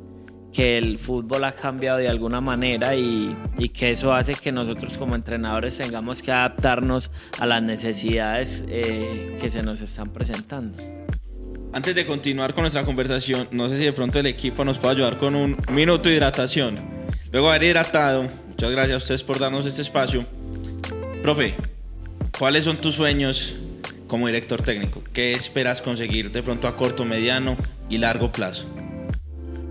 que 0.53 0.79
el 0.79 0.99
fútbol 0.99 1.45
ha 1.45 1.53
cambiado 1.53 1.99
de 1.99 2.09
alguna 2.09 2.41
manera 2.41 2.95
y, 2.95 3.37
y, 3.59 3.69
que 3.71 3.91
eso 3.91 4.13
hace 4.13 4.35
que 4.35 4.53
nosotros 4.53 4.97
como 4.97 5.17
entrenadores 5.17 5.77
tengamos 5.79 6.23
que 6.23 6.31
adaptarnos 6.31 7.11
a 7.41 7.47
las 7.47 7.63
necesidades 7.63 8.65
eh, 8.69 9.37
que 9.41 9.51
se 9.51 9.63
nos 9.63 9.81
están 9.81 10.13
presentando. 10.13 10.79
Antes 11.73 11.97
de 11.97 12.07
continuar 12.07 12.55
con 12.55 12.63
nuestra 12.63 12.85
conversación, 12.85 13.49
no 13.51 13.69
sé 13.69 13.79
si 13.79 13.85
de 13.85 13.93
pronto 13.93 14.21
el 14.21 14.27
equipo 14.27 14.65
nos 14.65 14.79
puede 14.79 14.95
ayudar 14.95 15.19
con 15.19 15.35
un 15.35 15.57
minuto 15.73 16.09
de 16.09 16.15
hidratación. 16.15 16.94
Luego 17.35 17.49
haber 17.49 17.65
hidratado, 17.65 18.29
muchas 18.49 18.71
gracias 18.71 18.95
a 18.95 18.97
ustedes 18.99 19.25
por 19.25 19.41
darnos 19.41 19.67
este 19.67 19.83
espacio. 19.83 20.25
Profe, 21.21 21.57
¿cuáles 22.39 22.65
son 22.65 22.77
tus 22.77 22.95
sueños 22.95 23.57
como 24.07 24.29
director 24.29 24.63
técnico? 24.63 25.03
¿Qué 25.13 25.33
esperas 25.33 25.83
conseguir 25.83 26.31
de 26.31 26.45
pronto 26.45 26.69
a 26.69 26.77
corto, 26.77 27.05
mediano 27.05 27.57
y 27.91 27.99
largo 27.99 28.31
plazo? 28.31 28.69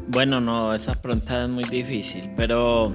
Bueno, 0.09 0.41
no, 0.41 0.75
esa 0.75 1.01
pregunta 1.01 1.43
es 1.43 1.49
muy 1.49 1.63
difícil, 1.63 2.31
pero 2.35 2.93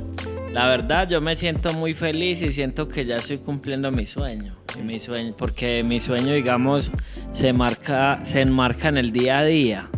La 0.52 0.66
verdad, 0.66 1.08
yo 1.08 1.22
me 1.22 1.34
siento 1.34 1.72
muy 1.72 1.94
feliz 1.94 2.42
y 2.42 2.52
siento 2.52 2.88
que 2.88 3.06
ya 3.06 3.16
estoy 3.16 3.38
cumpliendo 3.38 3.90
mi 3.90 4.04
sueño. 4.04 4.54
mi 4.84 4.98
sueño 4.98 5.34
porque 5.34 5.82
mi 5.82 5.98
sueño, 5.98 6.34
digamos, 6.34 6.90
se, 7.32 7.54
marca, 7.54 8.22
se 8.22 8.42
enmarca 8.42 8.88
en 8.88 8.98
el 8.98 9.12
día 9.12 9.38
a 9.38 9.44
día. 9.46 9.88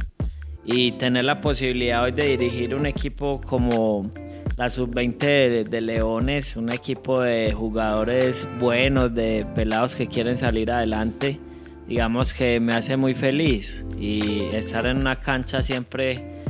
Y 0.64 0.92
tener 0.92 1.24
la 1.24 1.40
posibilidad 1.40 2.04
hoy 2.04 2.12
de 2.12 2.28
dirigir 2.28 2.76
un 2.76 2.87
equipo 2.87 3.40
como 3.40 4.12
la 4.61 4.68
sub-20 4.68 5.64
de, 5.64 5.81
Leones, 5.81 6.55
un 6.55 6.70
equipo 6.70 7.23
de 7.23 7.51
jugadores 7.51 8.46
buenos, 8.59 9.14
de 9.14 9.46
pelados 9.55 9.96
que 9.96 10.07
quieren 10.07 10.37
salir 10.37 10.70
adelante, 10.70 11.40
digamos 11.88 12.35
que 12.35 12.61
me 12.61 12.75
hace 12.75 12.99
muy 12.99 13.14
feliz. 13.14 13.87
Y 13.99 14.42
estar 14.53 14.85
en 14.85 14.99
una 14.99 15.16
cancha 15.16 15.62
siempre 15.62 16.42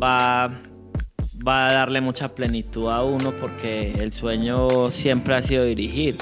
va 0.00 0.60
va 1.46 1.66
a 1.66 1.72
darle 1.72 2.00
mucha 2.00 2.32
plenitud 2.32 2.90
a 2.90 3.02
uno 3.02 3.32
porque 3.32 3.90
el 3.92 4.12
sueño 4.12 4.92
siempre 4.92 5.34
ha 5.34 5.42
sido 5.42 5.64
dirigir. 5.64 6.16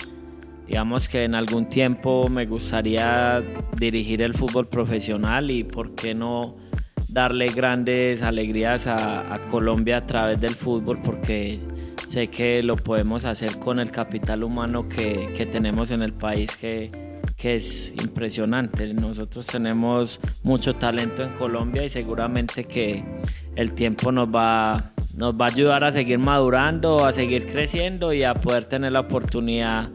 Digamos 0.66 1.06
que 1.06 1.24
en 1.24 1.34
algún 1.34 1.68
tiempo 1.68 2.28
me 2.30 2.46
gustaría 2.46 3.42
dirigir 3.78 4.22
el 4.22 4.32
fútbol 4.32 4.68
profesional 4.68 5.50
y 5.50 5.64
por 5.64 5.94
qué 5.94 6.14
no 6.14 6.56
darle 7.16 7.46
grandes 7.48 8.20
alegrías 8.20 8.86
a, 8.86 9.40
Colombia 9.50 9.96
a 9.96 10.06
través 10.06 10.38
del 10.38 10.54
fútbol 10.54 11.00
porque 11.02 11.58
sé 12.06 12.28
que 12.28 12.62
lo 12.62 12.76
podemos 12.76 13.24
hacer 13.24 13.58
con 13.58 13.80
el 13.80 13.90
capital 13.90 14.44
humano 14.44 14.86
que, 14.86 15.32
que 15.34 15.46
tenemos 15.46 15.90
en 15.90 16.02
el 16.02 16.12
país 16.12 16.54
que, 16.58 16.90
que 17.38 17.54
es 17.54 17.94
impresionante. 18.02 18.92
Nosotros 18.92 19.46
tenemos 19.46 20.20
mucho 20.42 20.74
talento 20.74 21.22
en 21.22 21.32
Colombia 21.36 21.84
y 21.84 21.88
seguramente 21.88 22.64
que 22.64 23.02
el 23.54 23.72
tiempo 23.72 24.12
nos 24.12 24.28
va, 24.28 24.92
nos 25.16 25.32
va 25.32 25.46
a 25.46 25.48
ayudar 25.48 25.84
a 25.84 25.92
seguir 25.92 26.18
madurando, 26.18 27.02
a 27.02 27.14
seguir 27.14 27.46
creciendo 27.46 28.12
y 28.12 28.24
a 28.24 28.34
poder 28.34 28.66
tener 28.66 28.92
la 28.92 29.00
oportunidad 29.00 29.88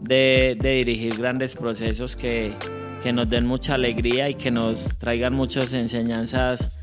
de, 0.00 0.56
dirigir 0.62 1.16
grandes 1.16 1.56
procesos 1.56 2.14
que, 2.14 2.52
que, 3.02 3.12
nos 3.12 3.28
den 3.28 3.46
mucha 3.46 3.74
alegría 3.74 4.28
y 4.28 4.34
que 4.34 4.50
nos 4.50 4.98
traigan 4.98 5.34
muchas 5.34 5.72
enseñanzas 5.72 6.80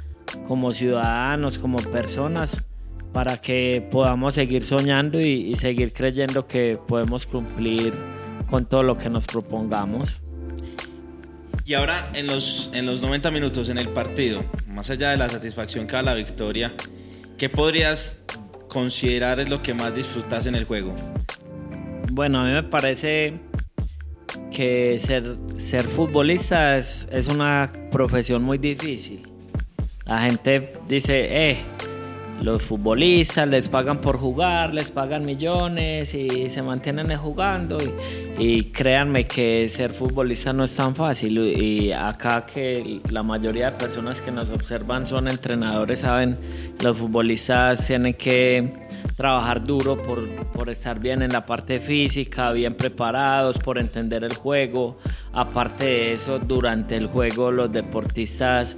como 0.47 0.73
ciudadanos, 0.73 1.57
como 1.57 1.77
personas, 1.77 2.65
para 3.13 3.37
que 3.37 3.87
podamos 3.91 4.35
seguir 4.35 4.65
soñando 4.65 5.21
y, 5.21 5.51
y 5.51 5.55
seguir 5.55 5.93
creyendo 5.93 6.47
que 6.47 6.77
podemos 6.87 7.25
cumplir 7.25 7.93
con 8.49 8.65
todo 8.65 8.83
lo 8.83 8.97
que 8.97 9.09
nos 9.09 9.25
propongamos. 9.25 10.21
Y 11.65 11.73
ahora 11.73 12.11
en 12.13 12.27
los, 12.27 12.69
en 12.73 12.85
los 12.85 13.01
90 13.01 13.31
minutos 13.31 13.69
en 13.69 13.79
el 13.79 13.89
partido, 13.89 14.45
más 14.67 14.91
allá 14.91 15.09
de 15.09 15.17
la 15.17 15.29
satisfacción 15.29 15.87
que 15.87 15.93
da 15.93 16.03
la 16.03 16.13
victoria, 16.13 16.73
¿qué 17.39 17.49
podrías 17.49 18.19
considerar 18.67 19.39
es 19.39 19.49
lo 19.49 19.63
que 19.63 19.73
más 19.73 19.95
disfrutas 19.95 20.45
en 20.45 20.53
el 20.53 20.65
juego? 20.65 20.95
Bueno, 22.11 22.41
a 22.41 22.45
mí 22.45 22.53
me 22.53 22.61
parece 22.61 23.39
que 24.55 24.99
ser, 24.99 25.35
ser 25.57 25.83
futbolista 25.83 26.77
es, 26.77 27.07
es 27.11 27.27
una 27.27 27.71
profesión 27.91 28.41
muy 28.41 28.57
difícil. 28.57 29.21
La 30.05 30.21
gente 30.21 30.73
dice, 30.87 31.49
eh, 31.51 31.57
los 32.41 32.61
futbolistas 32.63 33.47
les 33.47 33.67
pagan 33.67 33.99
por 33.99 34.17
jugar, 34.17 34.73
les 34.73 34.91
pagan 34.91 35.25
millones 35.25 36.13
y 36.13 36.49
se 36.49 36.61
mantienen 36.61 37.15
jugando 37.17 37.77
y, 38.37 38.65
créanme 38.65 39.25
que 39.25 39.67
ser 39.69 39.93
futbolista 39.93 40.53
no 40.53 40.63
es 40.63 40.75
tan 40.75 40.95
fácil 40.95 41.37
y 41.37 41.91
acá 41.91 42.45
que 42.45 43.01
la 43.09 43.23
mayoría 43.23 43.71
de 43.71 43.77
personas 43.77 44.21
que 44.21 44.31
nos 44.31 44.49
observan 44.49 45.07
son 45.07 45.27
entrenadores 45.27 46.01
saben 46.01 46.37
los 46.83 46.97
futbolistas 46.97 47.87
tienen 47.87 48.13
que 48.13 48.73
trabajar 49.15 49.63
duro 49.63 50.01
por, 50.01 50.27
por 50.47 50.69
estar 50.69 50.99
bien 50.99 51.21
en 51.21 51.31
la 51.31 51.45
parte 51.45 51.79
física, 51.79 52.51
bien 52.51 52.75
preparados, 52.75 53.57
por 53.57 53.77
entender 53.77 54.23
el 54.23 54.33
juego. 54.35 54.97
Aparte 55.33 55.85
de 55.85 56.13
eso, 56.13 56.39
durante 56.39 56.95
el 56.97 57.07
juego 57.07 57.51
los 57.51 57.71
deportistas 57.71 58.75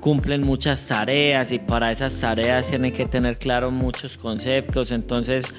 cumplen 0.00 0.42
muchas 0.42 0.86
tareas 0.86 1.52
y 1.52 1.58
para 1.58 1.90
esas 1.90 2.20
tareas 2.20 2.68
tienen 2.68 2.92
que 2.92 3.06
tener 3.06 3.38
claro 3.38 3.70
muchos 3.70 4.16
conceptos, 4.16 4.92
entonces 4.92 5.54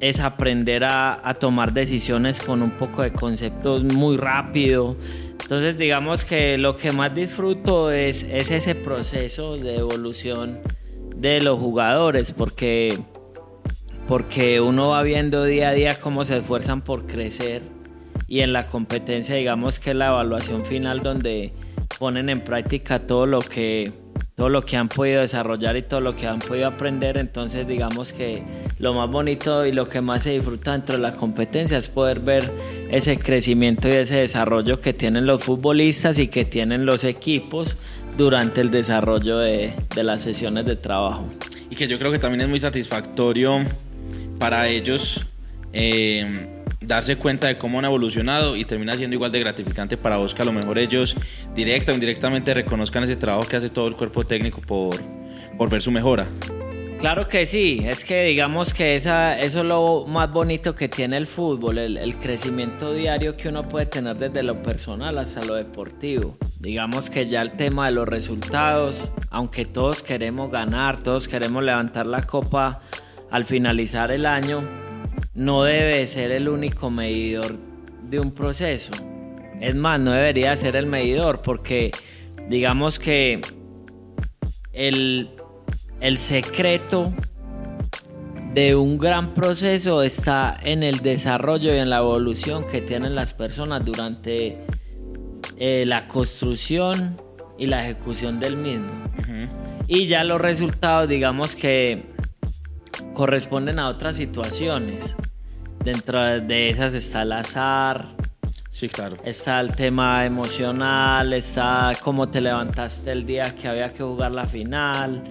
es 0.00 0.20
aprender 0.20 0.84
a, 0.84 1.34
tomar 1.40 1.72
decisiones 1.72 2.40
con 2.40 2.62
un 2.62 2.72
poco 2.72 3.02
de 3.02 3.12
conceptos 3.12 3.84
muy 3.84 4.16
rápido. 4.16 4.96
Entonces 5.40 5.78
digamos 5.78 6.24
que 6.24 6.58
lo 6.58 6.76
que 6.76 6.90
más 6.92 7.14
disfruto 7.14 7.90
es, 7.90 8.22
es 8.24 8.50
ese 8.50 8.74
proceso 8.74 9.56
de 9.56 9.76
evolución 9.76 10.60
de 11.16 11.40
los 11.40 11.58
jugadores, 11.58 12.32
porque, 12.32 12.98
porque 14.08 14.60
uno 14.60 14.88
va 14.90 15.02
viendo 15.02 15.44
día 15.44 15.70
a 15.70 15.72
día 15.72 16.00
cómo 16.00 16.24
se 16.24 16.38
esfuerzan 16.38 16.82
por 16.82 17.06
crecer 17.06 17.62
y 18.28 18.40
en 18.40 18.52
la 18.52 18.66
competencia 18.66 19.36
digamos 19.36 19.78
que 19.78 19.94
la 19.94 20.08
evaluación 20.08 20.64
final 20.64 21.02
donde 21.02 21.52
ponen 21.98 22.28
en 22.28 22.40
práctica 22.40 23.00
todo 23.00 23.26
lo 23.26 23.40
que 23.40 23.92
todo 24.34 24.48
lo 24.48 24.62
que 24.62 24.76
han 24.76 24.88
podido 24.88 25.20
desarrollar 25.20 25.76
y 25.76 25.82
todo 25.82 26.00
lo 26.00 26.16
que 26.16 26.26
han 26.26 26.40
podido 26.40 26.66
aprender. 26.66 27.18
Entonces, 27.18 27.68
digamos 27.68 28.12
que 28.12 28.42
lo 28.78 28.92
más 28.92 29.08
bonito 29.08 29.64
y 29.64 29.72
lo 29.72 29.88
que 29.88 30.00
más 30.00 30.24
se 30.24 30.30
disfruta 30.30 30.72
dentro 30.72 30.96
de 30.96 31.02
la 31.02 31.14
competencia 31.14 31.78
es 31.78 31.88
poder 31.88 32.20
ver 32.20 32.50
ese 32.90 33.16
crecimiento 33.16 33.88
y 33.88 33.92
ese 33.92 34.16
desarrollo 34.16 34.80
que 34.80 34.92
tienen 34.92 35.26
los 35.26 35.42
futbolistas 35.42 36.18
y 36.18 36.28
que 36.28 36.44
tienen 36.44 36.84
los 36.84 37.04
equipos 37.04 37.76
durante 38.16 38.60
el 38.60 38.70
desarrollo 38.70 39.38
de, 39.38 39.74
las 39.96 40.22
sesiones 40.22 40.66
de 40.66 40.76
trabajo. 40.76 41.28
Y 41.70 41.76
que 41.76 41.86
yo 41.86 41.98
creo 41.98 42.10
que 42.10 42.18
también 42.18 42.42
es 42.42 42.48
muy 42.48 42.60
satisfactorio 42.60 43.64
para 44.38 44.68
ellos. 44.68 45.26
Eh, 45.72 46.54
darse 46.86 47.16
cuenta 47.16 47.46
de 47.46 47.58
cómo 47.58 47.78
han 47.78 47.84
evolucionado 47.84 48.56
y 48.56 48.64
termina 48.64 48.94
siendo 48.96 49.14
igual 49.14 49.32
de 49.32 49.40
gratificante 49.40 49.96
para 49.96 50.16
vos 50.16 50.34
que 50.34 50.42
a 50.42 50.44
lo 50.44 50.52
mejor 50.52 50.78
ellos 50.78 51.16
directa 51.54 51.92
o 51.92 51.94
indirectamente 51.94 52.54
reconozcan 52.54 53.04
ese 53.04 53.16
trabajo 53.16 53.48
que 53.48 53.56
hace 53.56 53.68
todo 53.68 53.88
el 53.88 53.96
cuerpo 53.96 54.24
técnico 54.24 54.60
por, 54.60 54.96
por 55.56 55.70
ver 55.70 55.82
su 55.82 55.90
mejora. 55.90 56.26
Claro 57.00 57.28
que 57.28 57.44
sí, 57.44 57.80
es 57.84 58.02
que 58.02 58.24
digamos 58.24 58.72
que 58.72 58.94
esa, 58.94 59.38
eso 59.38 59.58
es 59.58 59.64
lo 59.66 60.06
más 60.06 60.32
bonito 60.32 60.74
que 60.74 60.88
tiene 60.88 61.18
el 61.18 61.26
fútbol, 61.26 61.76
el, 61.76 61.98
el, 61.98 62.16
crecimiento 62.16 62.94
diario 62.94 63.36
que 63.36 63.50
uno 63.50 63.62
puede 63.62 63.84
tener 63.84 64.16
desde 64.16 64.42
lo 64.42 64.62
personal 64.62 65.18
hasta 65.18 65.44
lo 65.44 65.56
deportivo. 65.56 66.38
Digamos 66.60 67.10
que 67.10 67.28
ya 67.28 67.42
el 67.42 67.58
tema 67.58 67.86
de 67.86 67.92
los 67.92 68.08
resultados, 68.08 69.10
aunque 69.28 69.66
todos 69.66 70.00
queremos 70.00 70.50
ganar, 70.50 71.02
todos 71.02 71.28
queremos 71.28 71.62
levantar 71.62 72.06
la 72.06 72.22
copa 72.22 72.80
al 73.34 73.44
finalizar 73.44 74.12
el 74.12 74.26
año, 74.26 74.62
no 75.34 75.64
debe 75.64 76.06
ser 76.06 76.30
el 76.30 76.48
único 76.48 76.88
medidor 76.88 77.58
de 78.08 78.20
un 78.20 78.30
proceso. 78.30 78.92
Es 79.60 79.74
más, 79.74 79.98
no 79.98 80.12
debería 80.12 80.54
ser 80.54 80.76
el 80.76 80.86
medidor 80.86 81.42
porque 81.42 81.90
digamos 82.48 83.00
que 83.00 83.40
el, 84.72 85.30
el 86.00 86.18
secreto 86.18 87.12
de 88.52 88.76
un 88.76 88.98
gran 88.98 89.34
proceso 89.34 90.04
está 90.04 90.56
en 90.62 90.84
el 90.84 91.00
desarrollo 91.00 91.74
y 91.74 91.78
en 91.78 91.90
la 91.90 91.98
evolución 91.98 92.64
que 92.68 92.82
tienen 92.82 93.16
las 93.16 93.34
personas 93.34 93.84
durante 93.84 94.64
eh, 95.56 95.82
la 95.88 96.06
construcción 96.06 97.20
y 97.58 97.66
la 97.66 97.82
ejecución 97.82 98.38
del 98.38 98.56
mismo. 98.56 98.92
Y 99.88 100.06
ya 100.06 100.22
los 100.22 100.40
resultados, 100.40 101.08
digamos 101.08 101.56
que 101.56 102.13
corresponden 103.14 103.78
a 103.78 103.88
otras 103.88 104.16
situaciones. 104.16 105.14
Dentro 105.82 106.40
de 106.40 106.70
esas 106.70 106.94
está 106.94 107.22
el 107.22 107.32
azar. 107.32 108.06
Sí, 108.70 108.88
claro. 108.88 109.16
Está 109.24 109.60
el 109.60 109.70
tema 109.70 110.26
emocional, 110.26 111.32
está 111.32 111.92
cómo 112.02 112.28
te 112.28 112.40
levantaste 112.40 113.12
el 113.12 113.24
día 113.24 113.54
que 113.54 113.68
había 113.68 113.88
que 113.88 114.02
jugar 114.02 114.32
la 114.32 114.46
final. 114.46 115.22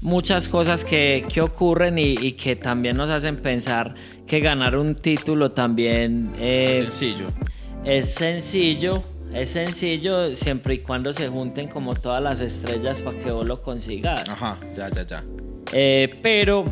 Muchas 0.00 0.48
cosas 0.48 0.84
que, 0.84 1.26
que 1.32 1.40
ocurren 1.40 1.98
y, 1.98 2.32
que 2.32 2.56
también 2.56 2.96
nos 2.96 3.10
hacen 3.10 3.36
pensar 3.36 3.94
que 4.26 4.40
ganar 4.40 4.76
un 4.76 4.94
título 4.94 5.52
también... 5.52 6.32
Eh, 6.38 6.78
sencillo. 6.84 7.26
Es 7.84 8.14
sencillo, 8.14 9.04
es 9.32 9.50
sencillo 9.50 10.34
siempre 10.34 10.74
y 10.74 10.78
cuando 10.78 11.12
se 11.12 11.28
junten 11.28 11.68
como 11.68 11.94
todas 11.94 12.22
las 12.22 12.40
estrellas 12.40 13.00
para 13.00 13.18
que 13.18 13.30
vos 13.30 13.46
lo 13.46 13.60
consigas. 13.60 14.28
Ajá, 14.28 14.58
ya, 14.74 14.88
ya, 14.90 15.06
ya. 15.06 15.24
Eh, 15.72 16.18
pero 16.22 16.64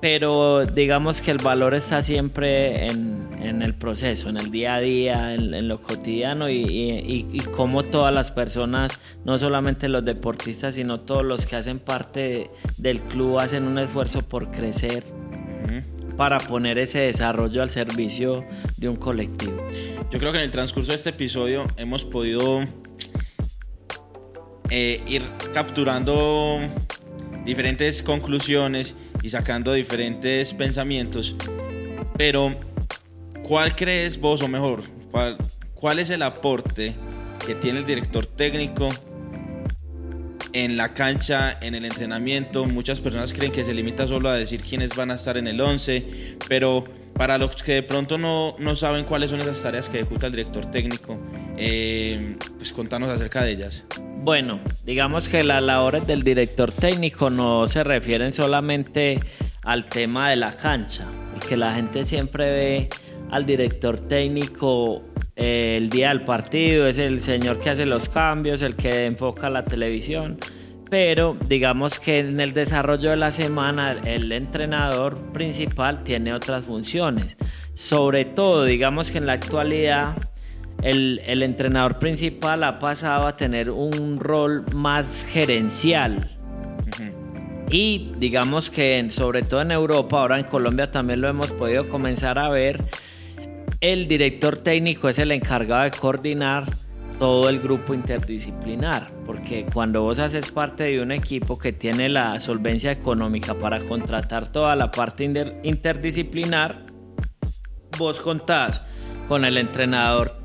pero 0.00 0.64
digamos 0.66 1.20
que 1.20 1.30
el 1.30 1.38
valor 1.38 1.74
está 1.74 2.02
siempre 2.02 2.86
en, 2.86 3.62
el 3.62 3.74
proceso, 3.74 4.28
en 4.28 4.36
el 4.36 4.50
día 4.50 4.74
a 4.74 4.80
día, 4.80 5.34
en, 5.34 5.68
lo 5.68 5.80
cotidiano 5.82 6.48
y, 6.48 6.60
y, 6.60 7.40
cómo 7.56 7.82
todas 7.82 8.12
las 8.12 8.30
personas, 8.30 9.00
no 9.24 9.38
solamente 9.38 9.88
los 9.88 10.04
deportistas, 10.04 10.74
sino 10.74 11.00
todos 11.00 11.24
los 11.24 11.46
que 11.46 11.56
hacen 11.56 11.78
parte 11.78 12.50
del 12.76 13.00
club 13.00 13.38
hacen 13.38 13.64
un 13.64 13.78
esfuerzo 13.78 14.20
por 14.22 14.50
crecer. 14.50 15.04
para 16.16 16.38
poner 16.38 16.78
ese 16.78 16.98
desarrollo 16.98 17.62
al 17.62 17.70
servicio 17.70 18.44
de 18.76 18.88
un 18.88 18.96
colectivo. 18.96 19.56
Yo 20.10 20.18
creo 20.18 20.32
que 20.32 20.38
en 20.38 20.44
el 20.44 20.50
transcurso 20.50 20.90
de 20.90 20.96
este 20.96 21.10
episodio 21.10 21.64
hemos 21.76 22.04
podido 22.04 22.64
eh, 24.70 25.00
ir 25.06 25.22
capturando 25.54 26.58
diferentes 27.48 28.02
conclusiones 28.02 28.94
y 29.22 29.30
sacando 29.30 29.72
diferentes 29.72 30.52
pensamientos. 30.52 31.34
Pero, 32.18 32.54
¿cuál 33.42 33.74
crees 33.74 34.20
vos, 34.20 34.42
o 34.42 34.48
mejor, 34.48 34.82
cuál, 35.10 35.38
cuál 35.72 35.98
es 35.98 36.10
el 36.10 36.20
aporte 36.20 36.94
que 37.46 37.54
tiene 37.54 37.78
el 37.78 37.86
director 37.86 38.26
técnico 38.26 38.90
en 40.52 40.76
la 40.76 40.92
cancha, 40.92 41.58
en 41.62 41.74
el 41.74 41.86
entrenamiento? 41.86 42.66
Muchas 42.66 43.00
personas 43.00 43.32
creen 43.32 43.50
que 43.50 43.64
se 43.64 43.72
limita 43.72 44.06
solo 44.06 44.28
a 44.28 44.34
decir 44.34 44.60
quiénes 44.60 44.94
van 44.94 45.10
a 45.10 45.14
estar 45.14 45.38
en 45.38 45.48
el 45.48 45.58
11, 45.58 46.36
pero 46.50 46.84
para 47.14 47.38
los 47.38 47.62
que 47.62 47.72
de 47.72 47.82
pronto 47.82 48.18
no, 48.18 48.56
no 48.58 48.76
saben 48.76 49.06
cuáles 49.06 49.30
son 49.30 49.40
esas 49.40 49.62
tareas 49.62 49.88
que 49.88 50.00
ejecuta 50.00 50.26
el 50.26 50.32
director 50.32 50.66
técnico, 50.66 51.16
eh, 51.56 52.36
pues 52.58 52.74
contanos 52.74 53.08
acerca 53.08 53.42
de 53.42 53.52
ellas. 53.52 53.86
Bueno, 54.28 54.60
digamos 54.84 55.26
que 55.26 55.42
las 55.42 55.62
labores 55.62 56.06
del 56.06 56.22
director 56.22 56.70
técnico 56.70 57.30
no 57.30 57.66
se 57.66 57.82
refieren 57.82 58.34
solamente 58.34 59.18
al 59.64 59.86
tema 59.86 60.28
de 60.28 60.36
la 60.36 60.54
cancha, 60.54 61.06
porque 61.32 61.56
la 61.56 61.72
gente 61.72 62.04
siempre 62.04 62.50
ve 62.50 62.88
al 63.30 63.46
director 63.46 63.98
técnico 64.00 65.00
eh, 65.34 65.78
el 65.78 65.88
día 65.88 66.10
del 66.10 66.24
partido, 66.24 66.86
es 66.86 66.98
el 66.98 67.22
señor 67.22 67.58
que 67.60 67.70
hace 67.70 67.86
los 67.86 68.10
cambios, 68.10 68.60
el 68.60 68.76
que 68.76 69.06
enfoca 69.06 69.48
la 69.48 69.64
televisión, 69.64 70.36
pero 70.90 71.34
digamos 71.48 71.98
que 71.98 72.18
en 72.18 72.38
el 72.38 72.52
desarrollo 72.52 73.08
de 73.08 73.16
la 73.16 73.30
semana 73.30 73.92
el 74.04 74.30
entrenador 74.30 75.32
principal 75.32 76.02
tiene 76.02 76.34
otras 76.34 76.66
funciones, 76.66 77.38
sobre 77.72 78.26
todo 78.26 78.64
digamos 78.64 79.08
que 79.08 79.16
en 79.16 79.26
la 79.26 79.32
actualidad 79.32 80.16
el, 80.82 81.42
entrenador 81.42 81.98
principal 81.98 82.62
ha 82.64 82.78
pasado 82.78 83.26
a 83.26 83.36
tener 83.36 83.70
un 83.70 84.18
rol 84.18 84.64
más 84.74 85.24
gerencial. 85.28 86.30
Y 87.70 88.12
digamos 88.18 88.70
que 88.70 89.06
sobre 89.10 89.42
todo 89.42 89.60
en 89.60 89.72
Europa, 89.72 90.20
ahora 90.20 90.38
en 90.38 90.46
Colombia 90.46 90.90
también 90.90 91.20
lo 91.20 91.28
hemos 91.28 91.52
podido 91.52 91.86
comenzar 91.88 92.38
a 92.38 92.48
ver, 92.48 92.84
el 93.80 94.08
director 94.08 94.56
técnico 94.56 95.08
es 95.08 95.18
el 95.18 95.32
encargado 95.32 95.84
de 95.84 95.90
coordinar 95.90 96.64
todo 97.18 97.48
el 97.48 97.60
grupo 97.60 97.94
interdisciplinar, 97.94 99.10
porque 99.26 99.66
cuando 99.72 100.02
vos 100.02 100.18
haces 100.18 100.50
parte 100.50 100.84
de 100.84 101.02
un 101.02 101.12
equipo 101.12 101.58
que 101.58 101.72
tiene 101.72 102.08
la 102.08 102.38
solvencia 102.38 102.92
económica 102.92 103.54
para 103.54 103.84
contratar 103.84 104.50
toda 104.50 104.74
la 104.76 104.90
parte 104.90 105.24
interdisciplinar, 105.62 106.86
vos 107.98 108.20
contás 108.20 108.86
con 109.26 109.44
el 109.44 109.58
entrenador 109.58 110.37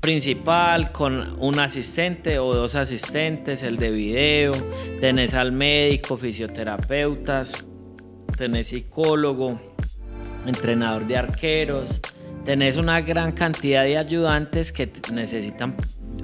principal 0.00 0.92
con 0.92 1.36
un 1.40 1.58
asistente 1.58 2.38
o 2.38 2.54
dos 2.54 2.74
asistentes, 2.74 3.62
el 3.62 3.76
de 3.76 3.90
video, 3.90 4.52
tenés 5.00 5.34
al 5.34 5.52
médico, 5.52 6.16
fisioterapeutas, 6.16 7.66
tenés 8.36 8.68
psicólogo, 8.68 9.60
entrenador 10.46 11.06
de 11.06 11.16
arqueros, 11.16 12.00
tenés 12.44 12.76
una 12.76 13.00
gran 13.00 13.32
cantidad 13.32 13.84
de 13.84 13.98
ayudantes 13.98 14.72
que 14.72 14.90
necesitan 15.12 15.76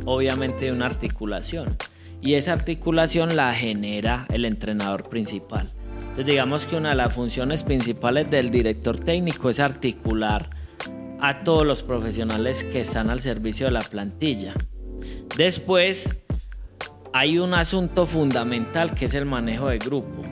obviamente 0.04 0.70
una 0.70 0.86
articulación 0.86 1.76
y 2.20 2.34
esa 2.34 2.52
articulación 2.52 3.36
la 3.36 3.52
genera 3.52 4.26
el 4.32 4.44
entrenador 4.44 5.08
principal. 5.08 5.68
Entonces 6.00 6.26
digamos 6.26 6.64
que 6.64 6.76
una 6.76 6.90
de 6.90 6.94
las 6.94 7.12
funciones 7.12 7.62
principales 7.62 8.30
del 8.30 8.50
director 8.50 8.98
técnico 8.98 9.50
es 9.50 9.60
articular 9.60 10.48
a 11.26 11.42
todos 11.42 11.66
los 11.66 11.82
profesionales 11.82 12.62
que 12.64 12.80
están 12.80 13.08
al 13.08 13.22
servicio 13.22 13.64
de 13.64 13.72
la 13.72 13.80
plantilla. 13.80 14.52
Después, 15.38 16.22
hay 17.14 17.38
un 17.38 17.54
asunto 17.54 18.06
fundamental 18.06 18.94
que 18.94 19.06
es 19.06 19.14
el 19.14 19.24
manejo 19.24 19.68
de 19.68 19.78
grupo. 19.78 20.22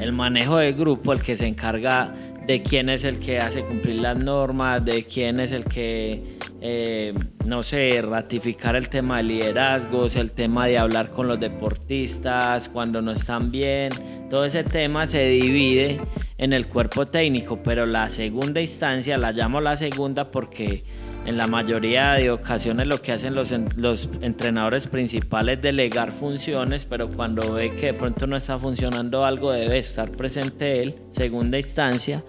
El 0.00 0.12
manejo 0.12 0.56
de 0.56 0.72
grupo, 0.72 1.12
el 1.12 1.22
que 1.22 1.36
se 1.36 1.46
encarga 1.46 2.12
de 2.46 2.62
quién 2.62 2.88
es 2.88 3.04
el 3.04 3.18
que 3.18 3.38
hace 3.38 3.62
cumplir 3.64 3.96
las 3.96 4.16
normas, 4.16 4.84
de 4.84 5.04
quién 5.04 5.40
es 5.40 5.52
el 5.52 5.64
que, 5.64 6.38
eh, 6.60 7.14
no 7.46 7.62
sé, 7.62 8.02
ratificar 8.02 8.76
el 8.76 8.88
tema 8.88 9.18
de 9.18 9.22
liderazgos, 9.24 10.16
el 10.16 10.30
tema 10.30 10.66
de 10.66 10.78
hablar 10.78 11.10
con 11.10 11.26
los 11.26 11.40
deportistas 11.40 12.68
cuando 12.68 13.00
no 13.00 13.12
están 13.12 13.50
bien. 13.50 13.90
Todo 14.28 14.44
ese 14.44 14.64
tema 14.64 15.06
se 15.06 15.24
divide 15.26 16.00
en 16.38 16.52
el 16.52 16.66
cuerpo 16.66 17.06
técnico, 17.06 17.62
pero 17.62 17.86
la 17.86 18.10
segunda 18.10 18.60
instancia, 18.60 19.16
la 19.16 19.32
llamo 19.32 19.60
la 19.60 19.76
segunda 19.76 20.30
porque 20.30 20.82
en 21.26 21.36
la 21.36 21.46
mayoría 21.46 22.12
de 22.12 22.30
ocasiones 22.30 22.86
lo 22.86 23.00
que 23.00 23.12
hacen 23.12 23.34
los, 23.34 23.52
los 23.76 24.10
entrenadores 24.20 24.86
principales 24.86 25.56
es 25.56 25.62
delegar 25.62 26.12
funciones, 26.12 26.84
pero 26.84 27.08
cuando 27.08 27.54
ve 27.54 27.74
que 27.74 27.86
de 27.86 27.94
pronto 27.94 28.26
no 28.26 28.36
está 28.36 28.58
funcionando 28.58 29.24
algo 29.24 29.52
debe 29.52 29.78
estar 29.78 30.10
presente 30.10 30.82
él, 30.82 30.96
segunda 31.10 31.56
instancia. 31.56 32.22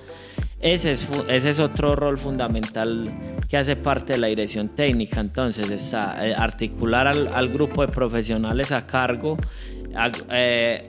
Ese 0.62 0.93
es, 0.93 1.05
ese 1.27 1.49
es 1.49 1.60
otro 1.60 1.95
rol 1.95 2.17
fundamental 2.17 3.12
que 3.49 3.58
hace 3.58 3.75
parte 3.75 4.13
de 4.13 4.19
la 4.19 4.27
dirección 4.27 4.69
técnica. 4.69 5.19
Entonces 5.19 5.69
está 5.69 6.25
eh, 6.25 6.34
articular 6.34 7.08
al, 7.08 7.49
grupo 7.49 7.86
de 7.86 7.89
profesionales 7.89 8.71
a 8.71 8.88
cargo, 8.88 9.38
eh, 10.31 10.86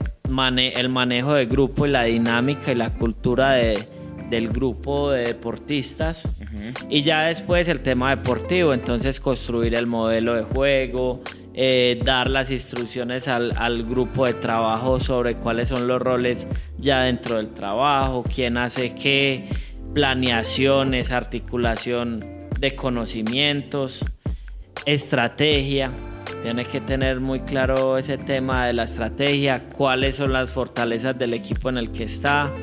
el 0.75 0.89
manejo 0.89 1.33
de 1.33 1.45
grupo 1.45 1.85
y 1.85 1.91
la 1.91 2.03
dinámica 2.03 2.71
y 2.71 2.75
la 2.75 2.91
cultura 2.91 3.51
de, 3.51 3.87
del 4.29 4.49
grupo 4.49 5.11
de 5.11 5.25
deportistas 5.25 6.41
y 6.89 7.01
ya 7.01 7.23
después 7.23 7.67
el 7.67 7.79
tema 7.79 8.15
deportivo, 8.15 8.73
entonces 8.73 9.19
construir 9.19 9.75
el 9.75 9.87
modelo 9.87 10.35
de 10.35 10.43
juego, 10.43 11.21
eh, 11.53 11.99
dar 12.03 12.29
las 12.29 12.51
instrucciones 12.51 13.27
al, 13.27 13.53
al, 13.57 13.83
grupo 13.83 14.25
de 14.25 14.33
trabajo 14.33 14.99
sobre 14.99 15.35
cuáles 15.35 15.69
son 15.69 15.87
los 15.87 16.01
roles 16.01 16.47
ya 16.77 17.01
dentro 17.01 17.37
del 17.37 17.51
trabajo, 17.51 18.23
quién 18.23 18.57
hace 18.57 18.93
qué, 18.93 19.49
planeaciones, 19.93 21.11
articulación 21.11 22.19
de 22.59 22.75
conocimientos, 22.75 24.05
estrategia. 24.85 25.91
Tiene 26.43 26.65
que 26.65 26.81
tener 26.81 27.19
muy 27.19 27.39
claro 27.39 27.97
ese 27.97 28.17
tema 28.17 28.67
de 28.67 28.73
la 28.73 28.83
estrategia, 28.83 29.67
cuáles 29.69 30.17
son 30.17 30.33
las 30.33 30.51
fortalezas 30.51 31.17
del 31.17 31.33
equipo 31.33 31.69
en 31.69 31.77
el 31.77 31.91
que 31.91 32.03
está, 32.03 32.53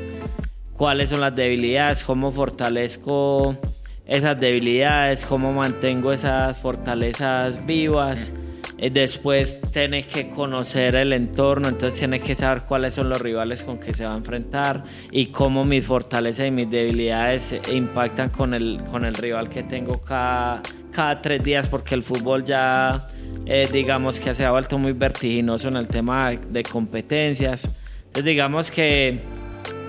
cuáles 0.77 1.11
son 1.11 1.21
las 1.21 1.35
debilidades, 1.35 2.03
cómo 2.03 2.31
fortalezco 2.31 3.57
esas 4.07 4.39
debilidades, 4.39 5.25
cómo 5.25 5.53
mantengo 5.53 6.13
esas 6.13 6.59
fortalezas 6.59 7.65
vivas. 7.65 8.33
Eh, 8.77 8.91
después 8.91 9.61
tienes 9.73 10.07
que 10.07 10.31
conocer 10.31 10.97
el 10.97 11.13
entorno, 11.13 11.69
entonces 11.69 12.01
tienes 12.01 12.23
que 12.23 12.35
saber 12.35 12.63
cuáles 12.63 12.95
son 12.95 13.09
los 13.09 13.21
rivales 13.21 13.63
con 13.63 13.79
que 13.79 13.93
se 13.93 14.05
va 14.05 14.15
a 14.15 14.17
enfrentar 14.17 14.85
y 15.11 15.27
cómo 15.27 15.65
mis 15.65 15.87
fortalezas 15.87 16.49
y 16.49 16.51
mis 16.51 16.69
debilidades 16.69 17.55
impactan 17.73 18.31
con 18.31 18.53
el, 18.53 18.83
con 18.91 19.05
el 19.05 19.15
rival 19.15 19.49
que 19.49 19.63
tengo 19.63 20.01
cada, 20.01 20.61
cada 20.91 21.23
tres 21.23 21.43
días, 21.43 21.69
porque 21.69 21.95
el 21.95 22.03
fútbol 22.03 22.45
ya, 22.45 23.07
eh, 23.47 23.69
digamos 23.73 24.19
que 24.19 24.35
se 24.35 24.45
ha 24.45 24.51
vuelto 24.51 24.77
muy 24.77 24.93
vertiginoso 24.93 25.69
en 25.69 25.77
el 25.77 25.87
tema 25.87 26.33
de 26.33 26.63
competencias. 26.65 27.81
Entonces 28.07 28.25
digamos 28.25 28.71
que 28.71 29.21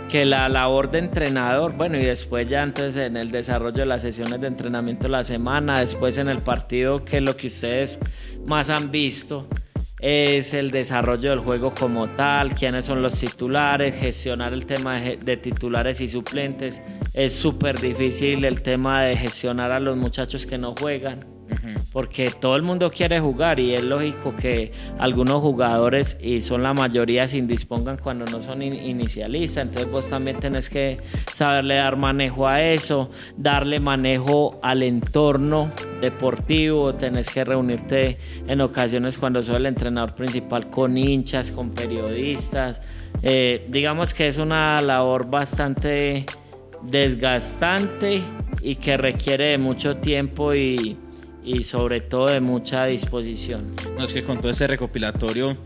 que 0.09 0.25
la 0.25 0.47
labor 0.49 0.91
de 0.91 0.99
entrenador, 0.99 1.75
bueno, 1.75 1.97
y 1.97 2.03
después 2.03 2.47
ya 2.47 2.63
entonces 2.63 3.07
en 3.07 3.17
el 3.17 3.31
desarrollo 3.31 3.77
de 3.77 3.85
las 3.85 4.01
sesiones 4.01 4.39
de 4.39 4.47
entrenamiento 4.47 5.07
la 5.07 5.23
semana, 5.23 5.79
después 5.79 6.17
en 6.17 6.29
el 6.29 6.41
partido, 6.41 7.03
que 7.03 7.21
lo 7.21 7.35
que 7.35 7.47
ustedes 7.47 7.99
más 8.45 8.69
han 8.69 8.91
visto 8.91 9.47
es 9.99 10.53
el 10.53 10.71
desarrollo 10.71 11.31
del 11.31 11.39
juego 11.39 11.73
como 11.73 12.07
tal, 12.09 12.53
quiénes 12.53 12.85
son 12.85 13.01
los 13.01 13.19
titulares, 13.19 13.95
gestionar 13.95 14.53
el 14.53 14.65
tema 14.65 14.99
de, 14.99 15.37
titulares 15.37 15.99
y 16.01 16.07
suplentes. 16.07 16.81
Es 17.13 17.33
súper 17.33 17.79
difícil 17.79 18.45
el 18.45 18.61
tema 18.61 19.03
de 19.03 19.17
gestionar 19.17 19.71
a 19.71 19.79
los 19.79 19.97
muchachos 19.97 20.45
que 20.45 20.57
no 20.57 20.75
juegan 20.79 21.34
porque 21.91 22.29
todo 22.29 22.55
el 22.55 22.61
mundo 22.61 22.91
quiere 22.91 23.19
jugar 23.19 23.59
y 23.59 23.73
es 23.73 23.83
lógico 23.83 24.35
que 24.35 24.71
algunos 24.99 25.41
jugadores, 25.41 26.17
y 26.21 26.41
son 26.41 26.63
la 26.63 26.73
mayoría, 26.73 27.27
se 27.27 27.37
indispongan 27.37 27.97
cuando 27.97 28.25
no 28.25 28.41
son 28.41 28.61
inicialistas, 28.61 29.63
entonces 29.63 29.91
vos 29.91 30.09
también 30.09 30.39
tenés 30.39 30.69
que 30.69 30.97
saberle 31.31 31.75
dar 31.75 31.95
manejo 31.95 32.47
a 32.47 32.61
eso, 32.61 33.09
darle 33.37 33.79
manejo 33.79 34.59
al 34.61 34.83
entorno 34.83 35.71
deportivo, 36.01 36.95
tenés 36.95 37.29
que 37.29 37.43
reunirte 37.43 38.17
en 38.47 38.61
ocasiones 38.61 39.17
cuando 39.17 39.41
soy 39.41 39.55
el 39.55 39.65
entrenador 39.65 40.15
principal 40.15 40.69
con 40.69 40.97
hinchas, 40.97 41.51
con 41.51 41.71
periodistas, 41.71 42.81
eh, 43.21 43.65
digamos 43.69 44.13
que 44.13 44.27
es 44.27 44.37
una 44.37 44.81
labor 44.81 45.29
bastante 45.29 46.25
desgastante 46.83 48.21
y 48.61 48.75
que 48.75 48.97
requiere 48.97 49.45
de 49.45 49.57
mucho 49.57 49.97
tiempo 49.97 50.53
y, 50.53 50.97
y 51.45 51.63
sobre 51.63 52.01
todo 52.01 52.27
de 52.27 52.41
mucha 52.41 52.85
disposición. 52.85 53.75
No, 53.97 54.03
es 54.03 54.13
que 54.13 54.23
con 54.23 54.41
todo 54.41 54.51
este 54.51 54.67
recopilatorio, 54.67 55.57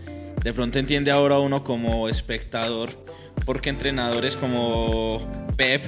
de 0.43 0.53
pronto 0.53 0.77
entiende 0.79 1.11
ahora 1.11 1.39
uno 1.39 1.63
como 1.63 2.09
espectador, 2.09 3.05
porque 3.45 3.69
entrenadores 3.69 4.35
como 4.35 5.25
Pep, 5.55 5.85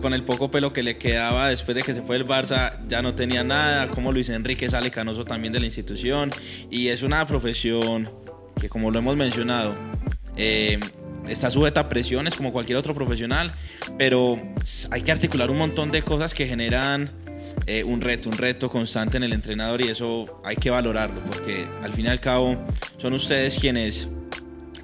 con 0.00 0.14
el 0.14 0.24
poco 0.24 0.50
pelo 0.50 0.72
que 0.72 0.82
le 0.82 0.96
quedaba 0.96 1.48
después 1.48 1.74
de 1.74 1.82
que 1.82 1.94
se 1.94 2.02
fue 2.02 2.16
el 2.16 2.26
Barça, 2.26 2.86
ya 2.88 3.02
no 3.02 3.14
tenía 3.14 3.42
nada, 3.42 3.90
como 3.90 4.12
Luis 4.12 4.28
Enrique 4.28 4.68
sale 4.68 4.90
canoso 4.90 5.24
también 5.24 5.52
de 5.52 5.60
la 5.60 5.66
institución, 5.66 6.30
y 6.70 6.88
es 6.88 7.02
una 7.02 7.26
profesión 7.26 8.10
que 8.60 8.68
como 8.68 8.90
lo 8.90 8.98
hemos 8.98 9.16
mencionado, 9.16 9.74
eh, 10.36 10.78
está 11.28 11.50
sujeta 11.50 11.80
a 11.80 11.88
presiones 11.88 12.34
como 12.34 12.52
cualquier 12.52 12.78
otro 12.78 12.94
profesional, 12.94 13.52
pero 13.96 14.36
hay 14.90 15.02
que 15.02 15.12
articular 15.12 15.50
un 15.50 15.58
montón 15.58 15.90
de 15.90 16.02
cosas 16.02 16.34
que 16.34 16.46
generan 16.46 17.10
eh, 17.70 17.84
un 17.84 18.00
reto, 18.00 18.30
un 18.30 18.38
reto 18.38 18.70
constante 18.70 19.18
en 19.18 19.24
el 19.24 19.34
entrenador 19.34 19.82
y 19.82 19.88
eso 19.88 20.40
hay 20.42 20.56
que 20.56 20.70
valorarlo 20.70 21.20
porque 21.20 21.68
al 21.82 21.92
fin 21.92 22.06
y 22.06 22.08
al 22.08 22.18
cabo 22.18 22.56
son 22.96 23.12
ustedes 23.12 23.58
quienes 23.58 24.08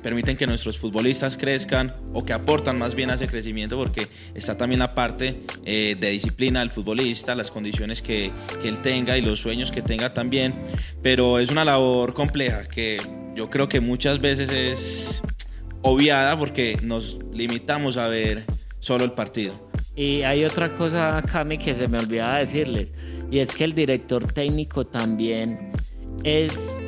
permiten 0.03 0.37
que 0.37 0.47
nuestros 0.47 0.77
futbolistas 0.77 1.39
crezcan 1.39 1.97
o 2.13 2.27
que 2.27 2.35
aportan 2.35 2.79
más 2.79 2.95
bien 2.95 3.09
a 3.09 3.15
ese 3.15 3.27
crecimiento 3.27 3.79
porque 3.79 4.09
está 4.35 4.59
también 4.59 4.81
la 4.81 4.95
parte 4.95 5.41
eh, 5.65 5.97
de 5.99 6.11
disciplina 6.11 6.61
del 6.61 6.69
futbolista, 6.69 7.35
las 7.35 7.51
condiciones 7.51 8.03
que, 8.03 8.31
que 8.61 8.69
él 8.69 8.83
tenga 8.83 9.17
y 9.17 9.23
los 9.23 9.41
sueños 9.41 9.71
que 9.71 9.81
tenga 9.81 10.13
también, 10.13 10.53
pero 11.03 11.39
es 11.39 11.49
una 11.49 11.65
labor 11.65 12.13
compleja 12.13 12.69
que 12.69 12.99
yo 13.35 13.49
creo 13.49 13.67
que 13.67 13.81
muchas 13.81 14.21
veces 14.21 14.51
es 14.51 15.23
obviada 15.81 16.39
porque 16.39 16.77
nos 16.83 17.19
limitamos 17.33 17.97
a 17.97 18.09
ver 18.09 18.45
solo 18.79 19.05
el 19.05 19.13
partido. 19.13 19.64
Y 19.97 20.23
hay 20.23 20.45
otra 20.45 20.77
cosa, 20.77 21.23
Cami, 21.23 21.59
que 21.59 21.75
se 21.75 21.87
me 21.87 21.99
olvidaba 21.99 22.39
decirles, 22.39 22.91
y 23.31 23.39
es 23.39 23.55
que 23.55 23.65
el 23.65 23.75
director 23.75 24.33
técnico 24.33 24.87
también 24.87 25.73
es 26.25 26.79